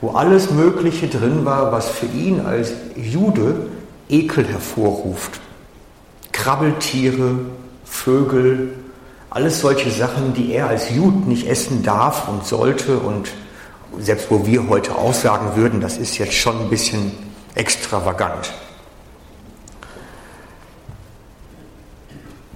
wo 0.00 0.10
alles 0.10 0.50
Mögliche 0.50 1.06
drin 1.06 1.44
war, 1.44 1.70
was 1.70 1.88
für 1.88 2.06
ihn 2.06 2.40
als 2.40 2.72
Jude 2.96 3.68
Ekel 4.08 4.44
hervorruft. 4.48 5.38
Krabbeltiere, 6.32 7.38
Vögel, 7.84 8.72
alles 9.30 9.60
solche 9.60 9.90
Sachen, 9.92 10.34
die 10.34 10.52
er 10.54 10.66
als 10.66 10.90
Jud 10.90 11.28
nicht 11.28 11.46
essen 11.46 11.84
darf 11.84 12.26
und 12.26 12.44
sollte 12.44 12.98
und 12.98 13.28
selbst 13.98 14.30
wo 14.30 14.46
wir 14.46 14.68
heute 14.68 14.94
auch 14.94 15.14
sagen 15.14 15.56
würden, 15.56 15.80
das 15.80 15.96
ist 15.96 16.18
jetzt 16.18 16.34
schon 16.34 16.60
ein 16.60 16.68
bisschen 16.68 17.12
extravagant. 17.54 18.52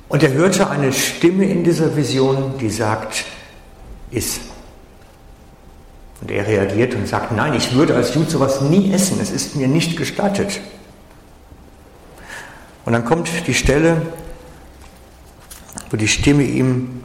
Und 0.09 0.23
er 0.23 0.33
hörte 0.35 0.68
eine 0.68 0.92
Stimme 0.92 1.47
in 1.47 1.64
dieser 1.64 1.97
Vision, 1.97 2.59
die 2.59 2.68
sagt, 2.68 3.25
iss. 4.11 4.40
Und 6.21 6.31
er 6.31 6.47
reagiert 6.47 6.95
und 6.95 7.09
sagt, 7.09 7.33
nein, 7.33 7.55
ich 7.55 7.75
würde 7.75 7.97
als 7.97 8.14
Jud 8.14 8.31
sowas 8.31 8.61
nie 8.61 8.92
essen, 8.92 9.18
es 9.21 9.31
ist 9.31 9.57
mir 9.57 9.68
nicht 9.68 9.97
gestattet. 9.97 10.61
Und 12.85 12.92
dann 12.92 13.05
kommt 13.05 13.31
die 13.47 13.55
Stelle, 13.55 14.03
wo 15.90 15.97
die 15.97 16.09
Stimme 16.09 16.42
ihm 16.42 17.03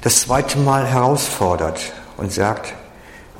das 0.00 0.22
zweite 0.22 0.58
Mal 0.58 0.86
herausfordert 0.86 1.92
und 2.16 2.32
sagt, 2.32 2.74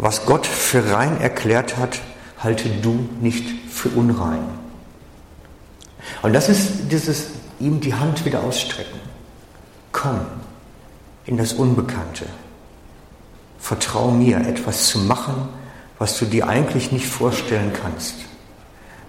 was 0.03 0.25
Gott 0.25 0.47
für 0.47 0.93
rein 0.93 1.21
erklärt 1.21 1.77
hat, 1.77 2.01
halte 2.39 2.71
du 2.71 3.07
nicht 3.21 3.45
für 3.71 3.91
unrein. 3.91 4.43
Und 6.23 6.33
das 6.33 6.49
ist 6.49 6.91
dieses 6.91 7.27
ihm 7.59 7.81
die 7.81 7.93
Hand 7.93 8.25
wieder 8.25 8.43
ausstrecken. 8.43 8.99
Komm 9.93 10.21
in 11.27 11.37
das 11.37 11.53
Unbekannte. 11.53 12.25
Vertrau 13.59 14.11
mir, 14.11 14.39
etwas 14.39 14.87
zu 14.87 15.01
machen, 15.01 15.35
was 15.99 16.19
du 16.19 16.25
dir 16.25 16.49
eigentlich 16.49 16.93
nicht 16.93 17.07
vorstellen 17.07 17.73
kannst, 17.75 18.15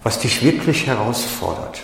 was 0.04 0.19
dich 0.19 0.43
wirklich 0.43 0.88
herausfordert. 0.88 1.82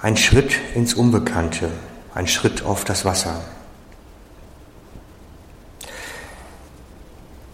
Ein 0.00 0.16
Schritt 0.16 0.54
ins 0.76 0.94
Unbekannte, 0.94 1.72
ein 2.14 2.28
Schritt 2.28 2.62
auf 2.62 2.84
das 2.84 3.04
Wasser. 3.04 3.40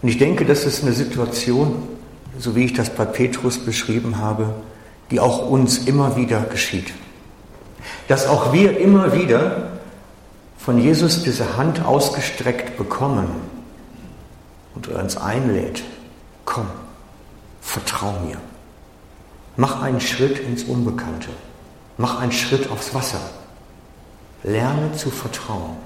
Und 0.05 0.09
ich 0.09 0.19
denke, 0.19 0.45
das 0.45 0.65
ist 0.65 0.83
eine 0.83 0.93
Situation, 0.93 1.81
so 2.37 2.55
wie 2.55 2.65
ich 2.65 2.73
das 2.73 2.91
bei 2.91 3.05
Petrus 3.05 3.57
beschrieben 3.57 4.19
habe, 4.19 4.53
die 5.09 5.19
auch 5.19 5.49
uns 5.49 5.79
immer 5.79 6.15
wieder 6.15 6.41
geschieht. 6.41 6.93
Dass 8.07 8.27
auch 8.27 8.53
wir 8.53 8.79
immer 8.79 9.13
wieder 9.13 9.79
von 10.59 10.77
Jesus 10.77 11.23
diese 11.23 11.57
Hand 11.57 11.83
ausgestreckt 11.83 12.77
bekommen 12.77 13.25
und 14.75 14.89
er 14.89 15.01
uns 15.01 15.17
einlädt, 15.17 15.81
komm, 16.45 16.67
vertrau 17.59 18.11
mir, 18.27 18.37
mach 19.57 19.81
einen 19.81 20.01
Schritt 20.01 20.37
ins 20.37 20.65
Unbekannte. 20.65 21.29
Mach 21.97 22.19
einen 22.19 22.31
Schritt 22.31 22.69
aufs 22.69 22.93
Wasser. 22.93 23.21
Lerne 24.43 24.93
zu 24.95 25.09
vertrauen. 25.09 25.77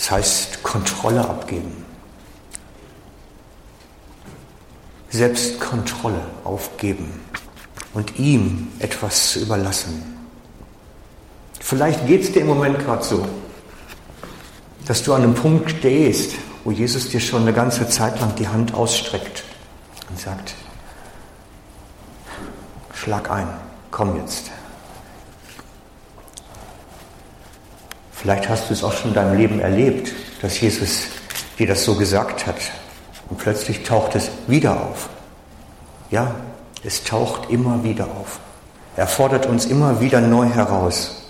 Das 0.00 0.10
heißt 0.10 0.62
Kontrolle 0.62 1.20
abgeben. 1.20 1.84
Selbstkontrolle 5.10 6.22
aufgeben 6.42 7.20
und 7.92 8.18
ihm 8.18 8.68
etwas 8.78 9.32
zu 9.32 9.40
überlassen. 9.40 10.02
Vielleicht 11.60 12.06
geht 12.06 12.22
es 12.22 12.32
dir 12.32 12.40
im 12.40 12.46
Moment 12.46 12.78
gerade 12.78 13.04
so, 13.04 13.26
dass 14.86 15.02
du 15.02 15.12
an 15.12 15.22
einem 15.22 15.34
Punkt 15.34 15.70
stehst, 15.70 16.32
wo 16.64 16.70
Jesus 16.70 17.10
dir 17.10 17.20
schon 17.20 17.42
eine 17.42 17.52
ganze 17.52 17.86
Zeit 17.86 18.18
lang 18.20 18.34
die 18.36 18.48
Hand 18.48 18.72
ausstreckt 18.72 19.44
und 20.08 20.18
sagt, 20.18 20.54
schlag 22.94 23.30
ein, 23.30 23.48
komm 23.90 24.16
jetzt. 24.16 24.50
Vielleicht 28.20 28.50
hast 28.50 28.68
du 28.68 28.74
es 28.74 28.84
auch 28.84 28.92
schon 28.92 29.12
in 29.12 29.14
deinem 29.14 29.38
Leben 29.38 29.60
erlebt, 29.60 30.12
dass 30.42 30.60
Jesus 30.60 31.04
dir 31.58 31.66
das 31.66 31.84
so 31.84 31.94
gesagt 31.94 32.46
hat 32.46 32.56
und 33.30 33.38
plötzlich 33.38 33.82
taucht 33.82 34.14
es 34.14 34.30
wieder 34.46 34.78
auf. 34.78 35.08
Ja, 36.10 36.34
es 36.84 37.02
taucht 37.02 37.48
immer 37.48 37.82
wieder 37.82 38.04
auf. 38.04 38.38
Er 38.94 39.06
fordert 39.06 39.46
uns 39.46 39.64
immer 39.64 40.02
wieder 40.02 40.20
neu 40.20 40.44
heraus. 40.44 41.22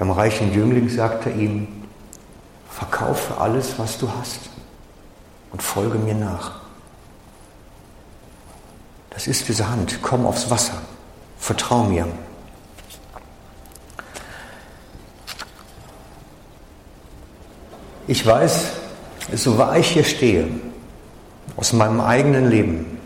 Beim 0.00 0.10
reichen 0.10 0.52
Jüngling 0.52 0.88
sagt 0.88 1.26
er 1.26 1.34
ihm, 1.36 1.84
verkaufe 2.68 3.40
alles, 3.40 3.78
was 3.78 3.98
du 3.98 4.10
hast 4.18 4.40
und 5.52 5.62
folge 5.62 5.98
mir 5.98 6.14
nach. 6.14 6.56
Das 9.10 9.28
ist 9.28 9.46
diese 9.46 9.68
Hand, 9.70 10.00
komm 10.02 10.26
aufs 10.26 10.50
Wasser, 10.50 10.82
vertrau 11.38 11.84
mir. 11.84 12.08
Ich 18.06 18.24
weiß, 18.24 18.72
so 19.34 19.58
wahr 19.58 19.78
ich 19.78 19.88
hier 19.88 20.04
stehe, 20.04 20.48
aus 21.56 21.72
meinem 21.72 22.00
eigenen 22.00 22.50
Leben, 22.50 22.98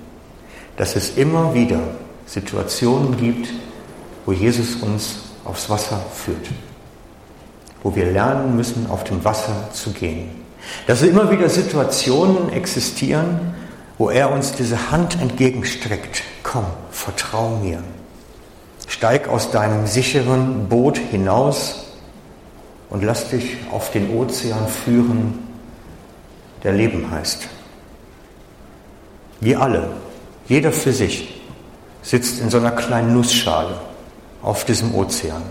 dass 0.76 0.96
es 0.96 1.16
immer 1.16 1.54
wieder 1.54 1.80
Situationen 2.26 3.16
gibt, 3.16 3.48
wo 4.26 4.32
Jesus 4.32 4.76
uns 4.76 5.20
aufs 5.44 5.70
Wasser 5.70 6.00
führt 6.14 6.48
wo 7.82 7.94
wir 7.94 8.06
lernen 8.06 8.56
müssen, 8.56 8.88
auf 8.90 9.04
dem 9.04 9.24
Wasser 9.24 9.70
zu 9.72 9.90
gehen. 9.90 10.30
Dass 10.86 11.02
immer 11.02 11.30
wieder 11.30 11.48
Situationen 11.48 12.52
existieren, 12.52 13.54
wo 13.98 14.10
er 14.10 14.30
uns 14.30 14.52
diese 14.52 14.90
Hand 14.90 15.20
entgegenstreckt. 15.20 16.22
Komm, 16.42 16.66
vertrau 16.90 17.56
mir. 17.62 17.82
Steig 18.86 19.28
aus 19.28 19.50
deinem 19.50 19.86
sicheren 19.86 20.68
Boot 20.68 20.98
hinaus 20.98 21.86
und 22.90 23.04
lass 23.04 23.30
dich 23.30 23.56
auf 23.70 23.90
den 23.92 24.14
Ozean 24.16 24.66
führen, 24.66 25.38
der 26.62 26.72
Leben 26.72 27.10
heißt. 27.10 27.48
Wir 29.40 29.60
alle, 29.60 29.88
jeder 30.46 30.72
für 30.72 30.92
sich, 30.92 31.40
sitzt 32.02 32.40
in 32.40 32.50
so 32.50 32.58
einer 32.58 32.72
kleinen 32.72 33.14
Nussschale 33.14 33.80
auf 34.42 34.64
diesem 34.64 34.94
Ozean. 34.94 35.42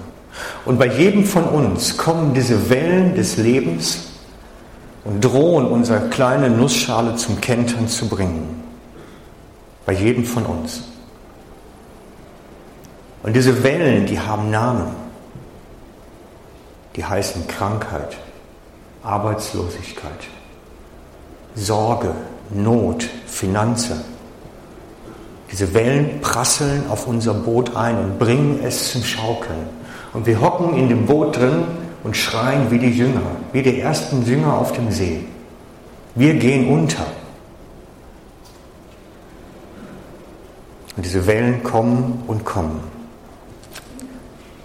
Und 0.66 0.78
bei 0.78 0.88
jedem 0.88 1.26
von 1.26 1.46
uns 1.46 1.98
kommen 1.98 2.34
diese 2.34 2.70
Wellen 2.70 3.16
des 3.16 3.38
Lebens 3.38 4.10
und 5.04 5.24
drohen 5.24 5.66
unsere 5.66 6.10
kleine 6.10 6.50
Nussschale 6.50 7.16
zum 7.16 7.40
Kentern 7.42 7.88
zu 7.88 8.08
bringen. 8.08 8.64
Bei 9.86 9.94
jedem 9.94 10.26
von 10.26 10.46
uns. 10.46 10.84
Und 13.24 13.36
diese 13.36 13.64
Wellen, 13.64 14.06
die 14.06 14.20
haben 14.20 14.52
Namen. 14.52 15.09
Die 16.96 17.06
heißen 17.06 17.48
Krankheit, 17.48 18.18
Arbeitslosigkeit, 19.04 20.28
Sorge, 21.56 22.14
Not, 22.50 23.08
Finanzen. 23.28 24.02
Diese 25.52 25.74
Wellen 25.74 26.22
prasseln 26.22 26.84
auf 26.90 27.08
unser 27.08 27.34
Boot 27.34 27.76
ein 27.76 27.98
und 27.98 28.20
bringen 28.20 28.60
es 28.64 28.92
zum 28.92 29.04
Schaukeln. 29.04 29.68
Und 30.14 30.26
wir 30.26 30.42
hocken 30.42 30.76
in 30.76 30.90
dem 30.90 31.06
Boot 31.06 31.38
drin 31.38 31.64
und 32.04 32.16
schreien 32.18 32.72
wie 32.72 32.80
die 32.80 32.92
Jünger, 32.92 33.22
wie 33.52 33.62
die 33.62 33.80
ersten 33.80 34.26
Jünger 34.26 34.54
auf 34.56 34.72
dem 34.72 34.92
See. 34.92 35.26
Wir 36.16 36.34
gehen 36.36 36.70
unter. 36.70 37.06
Und 40.96 41.06
diese 41.06 41.26
Wellen 41.28 41.64
kommen 41.64 42.24
und 42.28 42.46
kommen. 42.46 42.80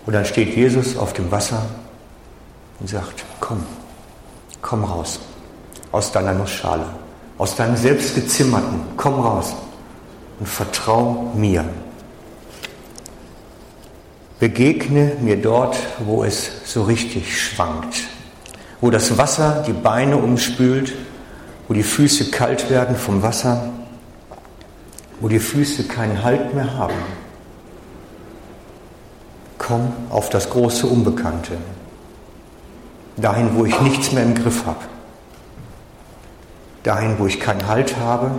Und 0.06 0.12
dann 0.12 0.24
steht 0.24 0.56
Jesus 0.56 0.96
auf 0.96 1.12
dem 1.12 1.30
Wasser 1.30 1.62
und 2.80 2.88
sagt, 2.88 3.24
komm, 3.40 3.64
komm 4.62 4.84
raus 4.84 5.20
aus 5.92 6.10
deiner 6.10 6.32
Nussschale, 6.32 6.86
aus 7.38 7.54
deinem 7.54 7.76
selbstgezimmerten, 7.76 8.80
komm 8.96 9.20
raus 9.20 9.54
und 10.40 10.48
vertrau 10.48 11.32
mir. 11.34 11.64
Begegne 14.40 15.12
mir 15.20 15.40
dort, 15.40 15.76
wo 16.00 16.24
es 16.24 16.50
so 16.64 16.82
richtig 16.82 17.40
schwankt, 17.40 18.02
wo 18.80 18.90
das 18.90 19.16
Wasser 19.16 19.62
die 19.66 19.72
Beine 19.72 20.16
umspült, 20.16 20.92
wo 21.68 21.74
die 21.74 21.84
Füße 21.84 22.30
kalt 22.30 22.68
werden 22.68 22.96
vom 22.96 23.22
Wasser, 23.22 23.70
wo 25.20 25.28
die 25.28 25.38
Füße 25.38 25.84
keinen 25.84 26.22
Halt 26.24 26.54
mehr 26.54 26.76
haben. 26.76 26.94
Komm 29.58 29.92
auf 30.10 30.28
das 30.28 30.50
große 30.50 30.86
Unbekannte, 30.86 31.56
dahin, 33.16 33.54
wo 33.54 33.64
ich 33.64 33.80
nichts 33.80 34.12
mehr 34.12 34.24
im 34.24 34.34
Griff 34.34 34.66
habe, 34.66 34.80
dahin, 36.82 37.18
wo 37.18 37.26
ich 37.26 37.40
keinen 37.40 37.66
Halt 37.66 37.96
habe 37.98 38.30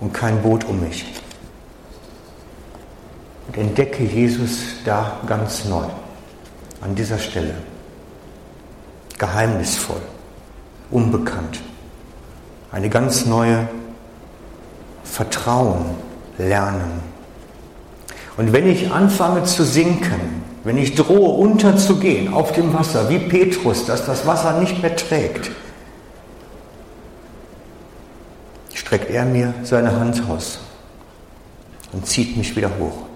und 0.00 0.12
kein 0.12 0.42
Boot 0.42 0.64
um 0.64 0.80
mich 0.80 1.04
und 3.48 3.56
entdecke 3.56 4.04
Jesus 4.04 4.76
da 4.84 5.20
ganz 5.26 5.64
neu, 5.64 5.84
an 6.80 6.94
dieser 6.94 7.18
Stelle. 7.18 7.54
Geheimnisvoll, 9.18 10.00
unbekannt. 10.90 11.60
Eine 12.70 12.88
ganz 12.88 13.26
neue 13.26 13.68
Vertrauen 15.04 15.84
lernen. 16.38 17.02
Und 18.36 18.52
wenn 18.52 18.66
ich 18.66 18.90
anfange 18.90 19.44
zu 19.44 19.64
sinken, 19.64 20.41
wenn 20.64 20.78
ich 20.78 20.94
drohe 20.94 21.30
unterzugehen 21.30 22.32
auf 22.32 22.52
dem 22.52 22.72
Wasser, 22.72 23.08
wie 23.08 23.18
Petrus, 23.18 23.84
dass 23.86 24.06
das 24.06 24.26
Wasser 24.26 24.60
nicht 24.60 24.80
mehr 24.80 24.94
trägt, 24.94 25.50
streckt 28.72 29.10
er 29.10 29.24
mir 29.24 29.54
seine 29.64 29.98
Hand 29.98 30.22
aus 30.28 30.58
und 31.92 32.06
zieht 32.06 32.36
mich 32.36 32.54
wieder 32.54 32.70
hoch. 32.78 33.06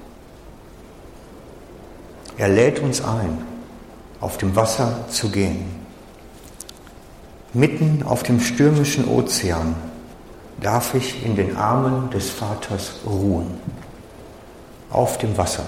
Er 2.39 2.49
lädt 2.49 2.81
uns 2.81 3.03
ein, 3.03 3.39
auf 4.21 4.39
dem 4.39 4.57
Wasser 4.57 5.05
zu 5.09 5.31
gehen. 5.31 5.65
Mitten 7.55 8.03
auf 8.03 8.23
dem 8.23 8.41
stürmischen 8.41 9.09
Ozean 9.09 9.77
darf 10.61 10.95
ich 10.95 11.25
in 11.25 11.37
den 11.37 11.57
Armen 11.57 12.11
des 12.11 12.29
Vaters 12.31 12.97
ruhen. 13.07 13.55
Auf 14.91 15.19
dem 15.19 15.37
Wasser. 15.39 15.65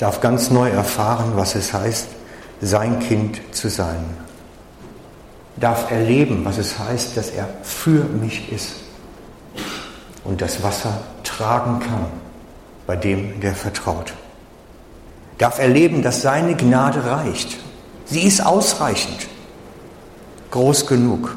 Darf 0.00 0.20
ganz 0.20 0.50
neu 0.50 0.68
erfahren, 0.68 1.32
was 1.36 1.54
es 1.54 1.72
heißt, 1.72 2.08
sein 2.60 2.98
Kind 2.98 3.40
zu 3.54 3.68
sein. 3.68 4.04
Darf 5.56 5.90
erleben, 5.92 6.44
was 6.44 6.58
es 6.58 6.78
heißt, 6.78 7.16
dass 7.16 7.30
er 7.30 7.48
für 7.62 8.04
mich 8.04 8.50
ist 8.50 8.72
und 10.24 10.40
das 10.40 10.62
Wasser 10.62 11.00
tragen 11.22 11.78
kann 11.80 12.06
bei 12.86 12.96
dem, 12.96 13.40
der 13.40 13.54
vertraut 13.54 14.12
darf 15.40 15.58
erleben, 15.58 16.02
dass 16.02 16.20
seine 16.20 16.54
Gnade 16.54 17.04
reicht. 17.06 17.56
Sie 18.04 18.22
ist 18.22 18.44
ausreichend, 18.44 19.26
groß 20.50 20.86
genug. 20.86 21.34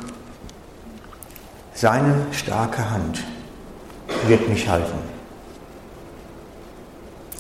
Seine 1.74 2.14
starke 2.32 2.90
Hand 2.90 3.24
wird 4.28 4.50
mich 4.50 4.68
halten. 4.68 5.13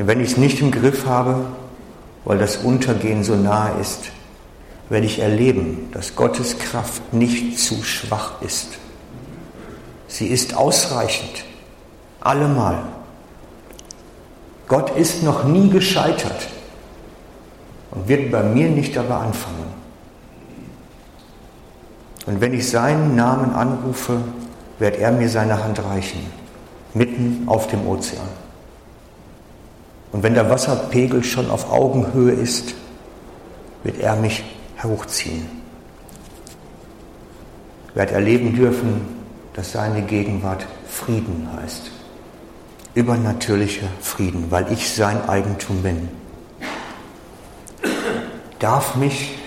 Und 0.04 0.08
wenn 0.08 0.20
ich 0.20 0.32
es 0.32 0.38
nicht 0.38 0.60
im 0.60 0.70
Griff 0.70 1.06
habe, 1.06 1.46
weil 2.26 2.38
das 2.38 2.58
Untergehen 2.58 3.24
so 3.24 3.38
nahe 3.38 3.80
ist, 3.80 4.12
werde 4.90 5.06
ich 5.06 5.20
erleben, 5.20 5.88
dass 5.94 6.18
Gottes 6.18 6.60
Kraft 6.60 7.14
nicht 7.14 7.58
zu 7.58 7.82
schwach 7.84 8.42
ist. 8.42 8.80
Sie 10.10 10.28
ist 10.28 10.58
ausreichend, 10.58 11.46
allemal. 12.20 12.80
Gott 14.68 14.90
ist 14.98 15.24
noch 15.24 15.46
nie 15.46 15.70
gescheitert 15.70 16.50
und 17.92 18.10
wird 18.10 18.30
bei 18.30 18.44
mir 18.44 18.68
nicht 18.68 18.98
dabei 18.98 19.16
anfangen. 19.16 19.72
Und 22.26 22.42
wenn 22.42 22.54
ich 22.54 22.70
seinen 22.70 23.16
Namen 23.16 23.54
anrufe, 23.54 24.18
wird 24.80 24.98
er 24.98 25.14
mir 25.14 25.30
seine 25.30 25.64
Hand 25.64 25.82
reichen, 25.82 26.30
mitten 26.94 27.44
auf 27.46 27.68
dem 27.68 27.88
Ozean. 27.88 28.43
Und 30.14 30.22
wenn 30.22 30.36
der 30.36 30.50
Wasserpegel 30.50 31.24
schon 31.24 31.50
auf 31.50 31.72
Augenhöhe 31.72 32.32
ist, 32.32 32.76
wird 33.84 34.00
er 34.00 34.16
mich 34.16 34.44
hochziehen. 34.82 35.50
Ich 37.90 37.96
werde 37.96 38.14
erleben 38.14 38.56
dürfen, 38.56 39.02
dass 39.54 39.72
seine 39.72 40.04
Gegenwart 40.04 40.66
Frieden 40.88 41.50
heißt. 41.58 41.92
Übernatürlicher 42.94 43.88
Frieden, 44.02 44.52
weil 44.52 44.72
ich 44.72 44.94
sein 44.94 45.28
Eigentum 45.28 45.82
bin. 45.82 46.10
darf 48.60 48.96
mich 48.96 49.38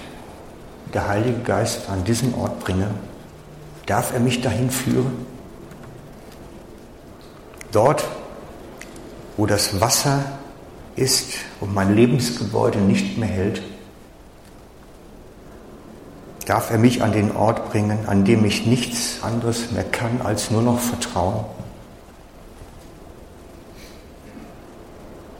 der 0.92 1.08
Heilige 1.08 1.38
Geist 1.38 1.88
an 1.88 2.04
diesen 2.04 2.34
Ort 2.34 2.58
bringen? 2.60 2.90
Darf 3.86 4.12
er 4.12 4.20
mich 4.20 4.42
dahin 4.42 4.70
führen? 4.70 5.26
Dort, 7.70 8.04
wo 9.36 9.46
das 9.46 9.80
Wasser 9.80 10.24
ist 10.96 11.34
und 11.60 11.74
mein 11.74 11.94
Lebensgebäude 11.94 12.78
nicht 12.78 13.18
mehr 13.18 13.28
hält, 13.28 13.62
darf 16.46 16.70
er 16.70 16.78
mich 16.78 17.02
an 17.02 17.12
den 17.12 17.34
Ort 17.36 17.70
bringen, 17.70 17.98
an 18.06 18.24
dem 18.24 18.44
ich 18.44 18.66
nichts 18.66 19.22
anderes 19.22 19.72
mehr 19.72 19.84
kann, 19.84 20.22
als 20.22 20.50
nur 20.50 20.62
noch 20.62 20.78
vertrauen. 20.78 21.44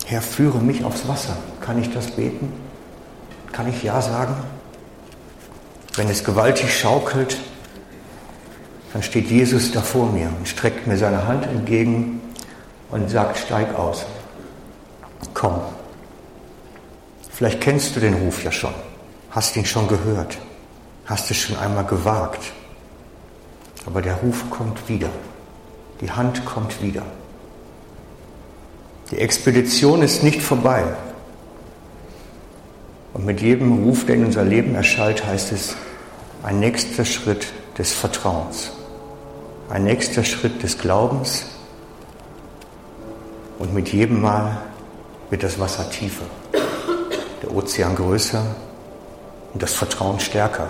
Herr, 0.05 0.23
führe 0.23 0.59
mich 0.59 0.85
aufs 0.85 1.09
Wasser. 1.09 1.37
Kann 1.61 1.81
ich 1.81 1.93
das 1.93 2.13
beten? 2.13 2.53
Kann 3.53 3.69
ich 3.69 3.83
Ja 3.83 4.01
sagen? 4.01 4.35
Wenn 5.95 6.09
es 6.09 6.23
gewaltig 6.23 6.79
schaukelt, 6.79 7.39
dann 8.93 9.03
steht 9.03 9.31
Jesus 9.31 9.73
da 9.73 9.81
vor 9.81 10.11
mir 10.13 10.31
und 10.39 10.47
streckt 10.47 10.87
mir 10.87 10.97
seine 10.97 11.27
Hand 11.27 11.47
entgegen 11.47 12.21
und 12.91 13.11
sagt, 13.11 13.39
steig 13.39 13.77
aus. 13.79 14.07
Komm. 15.35 15.61
Vielleicht 17.31 17.61
kennst 17.61 17.95
du 17.95 18.01
den 18.01 18.15
Ruf 18.15 18.43
ja 18.45 18.51
schon, 18.51 18.75
hast 19.31 19.57
ihn 19.57 19.67
schon 19.67 19.89
gehört, 19.89 20.39
hast 21.05 21.31
es 21.31 21.37
schon 21.37 21.57
einmal 21.57 21.85
gewagt. 21.85 22.53
Aber 23.85 24.03
der 24.03 24.15
Ruf 24.15 24.51
kommt 24.51 24.89
wieder. 24.89 25.11
Die 26.01 26.11
Hand 26.11 26.45
kommt 26.45 26.83
wieder. 26.83 27.03
Die 29.11 29.19
Expedition 29.19 30.03
ist 30.03 30.23
nicht 30.23 30.43
vorbei. 30.43 30.85
Und 33.13 33.25
mit 33.25 33.41
jedem 33.41 33.85
Ruf, 33.85 34.05
der 34.05 34.17
in 34.17 34.27
unser 34.27 34.45
Leben 34.45 34.75
erschallt, 34.75 35.25
heißt 35.25 35.53
es 35.53 35.77
ein 36.43 36.61
nächster 36.61 37.05
Schritt 37.05 37.47
des 37.79 37.93
Vertrauens, 37.93 38.73
ein 39.71 39.85
nächster 39.85 40.25
Schritt 40.25 40.63
des 40.63 40.79
Glaubens. 40.79 41.47
Und 43.59 43.73
mit 43.73 43.89
jedem 43.89 44.21
Mal 44.21 44.59
wird 45.31 45.43
das 45.43 45.59
Wasser 45.59 45.91
tiefer, 45.91 46.25
der 47.43 47.55
Ozean 47.55 47.95
größer 47.97 48.45
und 49.53 49.63
das 49.63 49.75
Vertrauen 49.75 50.21
stärker. 50.21 50.69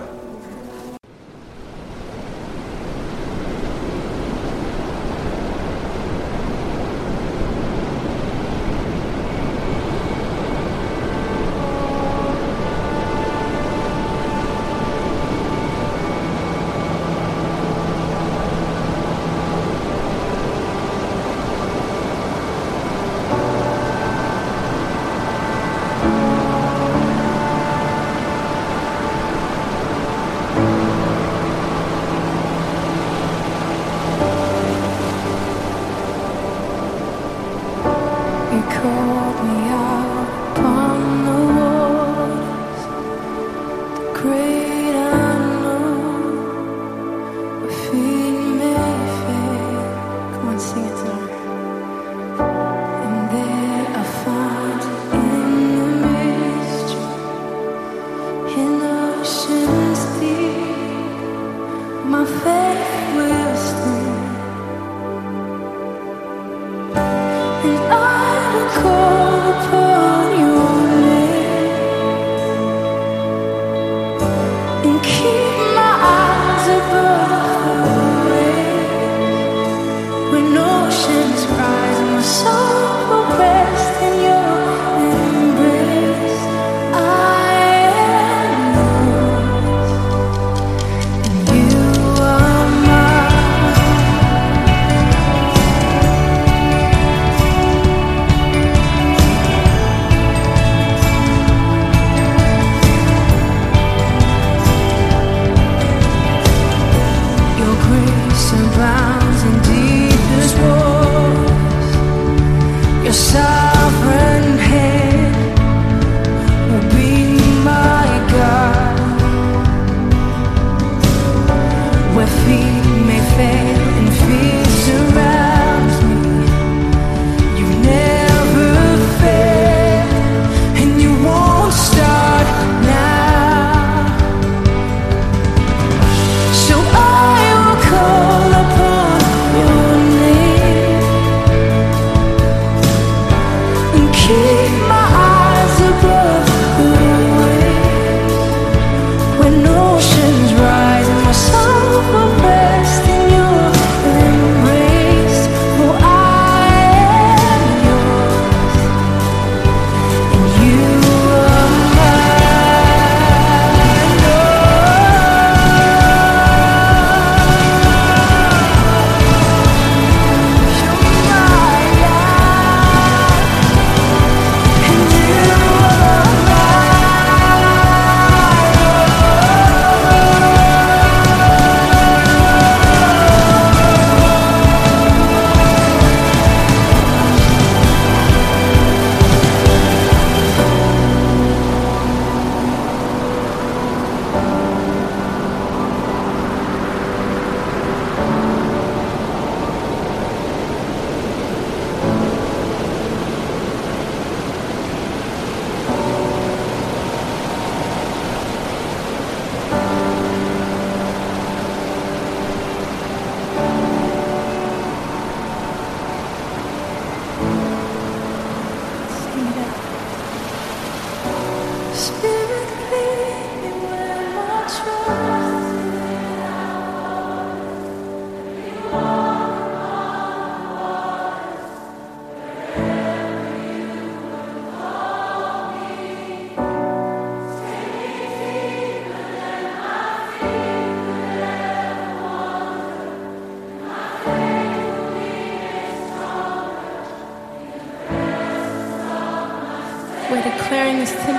wearing 250.87 251.01
this 251.01 251.11
thin 251.25 251.36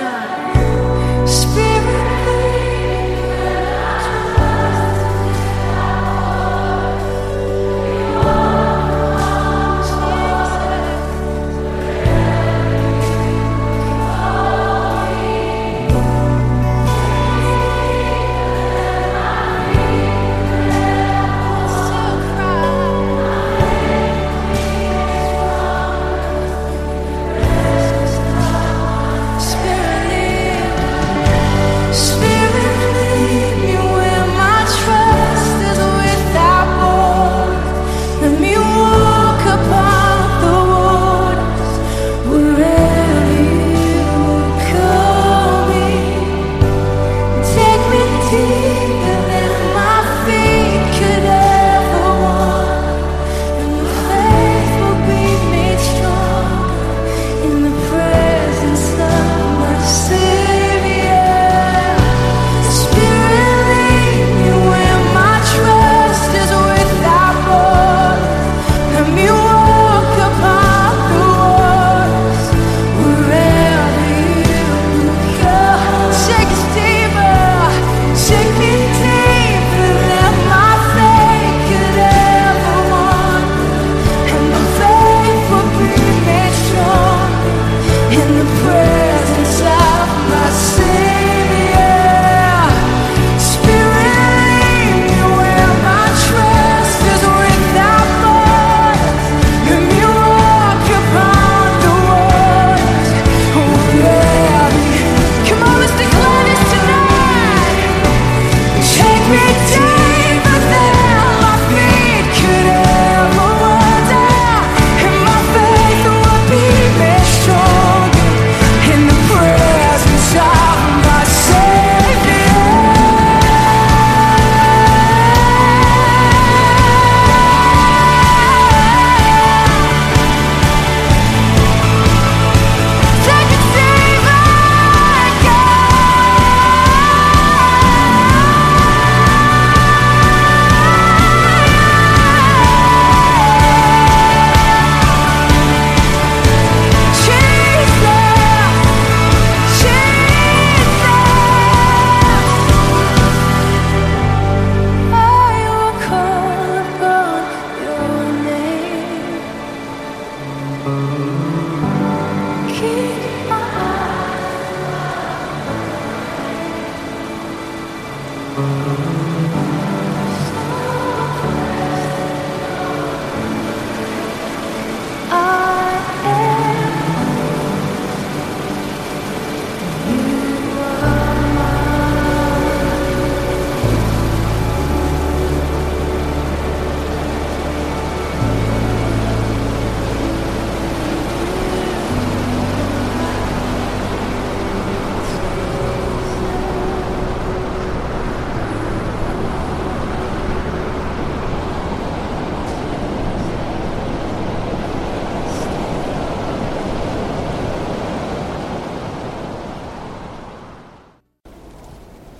me 109.30 109.38
down. 109.72 110.07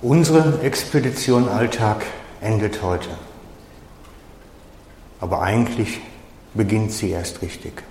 Unsere 0.08 0.62
Expedition 0.62 1.50
Alltag 1.50 2.02
endet 2.40 2.82
heute. 2.82 3.10
Aber 5.20 5.42
eigentlich 5.42 6.00
beginnt 6.54 6.92
sie 6.92 7.10
erst 7.10 7.42
richtig. 7.42 7.82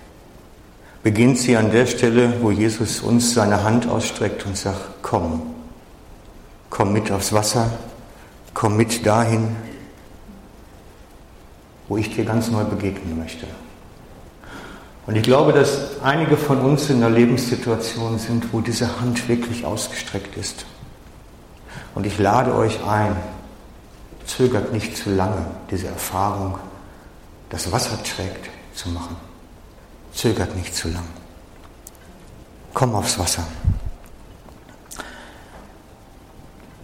Beginnt 1.04 1.38
sie 1.38 1.56
an 1.56 1.70
der 1.70 1.86
Stelle, 1.86 2.42
wo 2.42 2.50
Jesus 2.50 3.02
uns 3.02 3.34
seine 3.34 3.62
Hand 3.62 3.88
ausstreckt 3.88 4.44
und 4.46 4.56
sagt, 4.56 4.80
komm, 5.00 5.42
komm 6.70 6.92
mit 6.92 7.12
aufs 7.12 7.32
Wasser, 7.32 7.70
komm 8.52 8.76
mit 8.76 9.06
dahin, 9.06 9.54
wo 11.86 11.98
ich 11.98 12.12
dir 12.16 12.24
ganz 12.24 12.50
neu 12.50 12.64
begegnen 12.64 13.16
möchte. 13.16 13.46
Und 15.06 15.14
ich 15.14 15.22
glaube, 15.22 15.52
dass 15.52 16.02
einige 16.02 16.36
von 16.36 16.62
uns 16.62 16.90
in 16.90 16.96
einer 16.96 17.14
Lebenssituation 17.14 18.18
sind, 18.18 18.52
wo 18.52 18.60
diese 18.60 19.00
Hand 19.00 19.28
wirklich 19.28 19.64
ausgestreckt 19.64 20.36
ist. 20.36 20.66
Und 21.98 22.06
ich 22.06 22.16
lade 22.16 22.54
euch 22.54 22.80
ein, 22.84 23.16
zögert 24.24 24.72
nicht 24.72 24.96
zu 24.96 25.10
lange, 25.10 25.44
diese 25.68 25.88
Erfahrung, 25.88 26.56
das 27.50 27.72
Wasser 27.72 28.00
trägt, 28.04 28.48
zu 28.72 28.88
machen. 28.90 29.16
Zögert 30.12 30.54
nicht 30.54 30.76
zu 30.76 30.90
lang. 30.90 31.02
Komm 32.72 32.94
aufs 32.94 33.18
Wasser. 33.18 33.44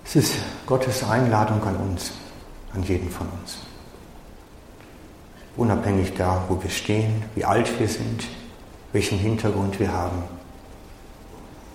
Es 0.05 0.17
ist 0.17 0.35
Gottes 0.67 1.05
Einladung 1.05 1.63
an 1.63 1.77
uns, 1.77 2.11
an 2.73 2.83
jeden 2.83 3.09
von 3.09 3.29
uns. 3.29 3.59
Unabhängig 5.57 6.15
da, 6.15 6.43
wo 6.49 6.61
wir 6.61 6.71
stehen, 6.71 7.23
wie 7.37 7.45
alt 7.45 7.79
wir 7.79 7.87
sind, 7.87 8.25
welchen 8.93 9.19
Hintergrund 9.19 9.79
wir 9.79 9.93
haben. 9.93 10.25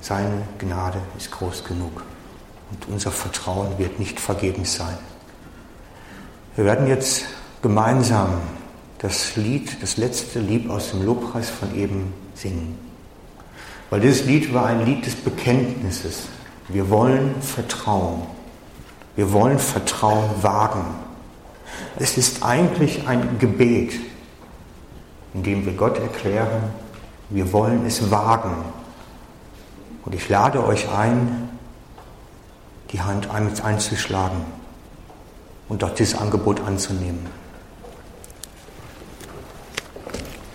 Seine 0.01 0.41
Gnade 0.57 0.99
ist 1.17 1.31
groß 1.31 1.63
genug 1.63 2.03
und 2.71 2.87
unser 2.93 3.11
Vertrauen 3.11 3.77
wird 3.77 3.99
nicht 3.99 4.19
vergebens 4.19 4.75
sein. 4.75 4.97
Wir 6.55 6.65
werden 6.65 6.87
jetzt 6.87 7.25
gemeinsam 7.61 8.41
das 8.99 9.35
Lied, 9.35 9.81
das 9.81 9.97
letzte 9.97 10.39
Lied 10.39 10.69
aus 10.69 10.91
dem 10.91 11.05
Lobpreis 11.05 11.49
von 11.49 11.73
eben 11.75 12.13
singen. 12.35 12.77
Weil 13.89 14.01
dieses 14.01 14.25
Lied 14.25 14.53
war 14.53 14.65
ein 14.65 14.85
Lied 14.85 15.05
des 15.05 15.15
Bekenntnisses. 15.15 16.23
Wir 16.67 16.89
wollen 16.89 17.41
Vertrauen. 17.41 18.21
Wir 19.15 19.31
wollen 19.31 19.57
Vertrauen 19.57 20.29
wagen. 20.41 20.85
Es 21.97 22.17
ist 22.17 22.43
eigentlich 22.43 23.07
ein 23.07 23.39
Gebet, 23.39 23.93
in 25.33 25.43
dem 25.43 25.65
wir 25.65 25.73
Gott 25.73 25.97
erklären, 25.97 26.63
wir 27.29 27.51
wollen 27.53 27.85
es 27.85 28.09
wagen, 28.09 28.55
Und 30.05 30.15
ich 30.15 30.27
lade 30.29 30.65
euch 30.65 30.89
ein, 30.89 31.48
die 32.91 33.01
Hand 33.01 33.29
einzuschlagen 33.61 34.45
und 35.67 35.83
doch 35.83 35.93
dieses 35.93 36.15
Angebot 36.15 36.61
anzunehmen. 36.61 37.38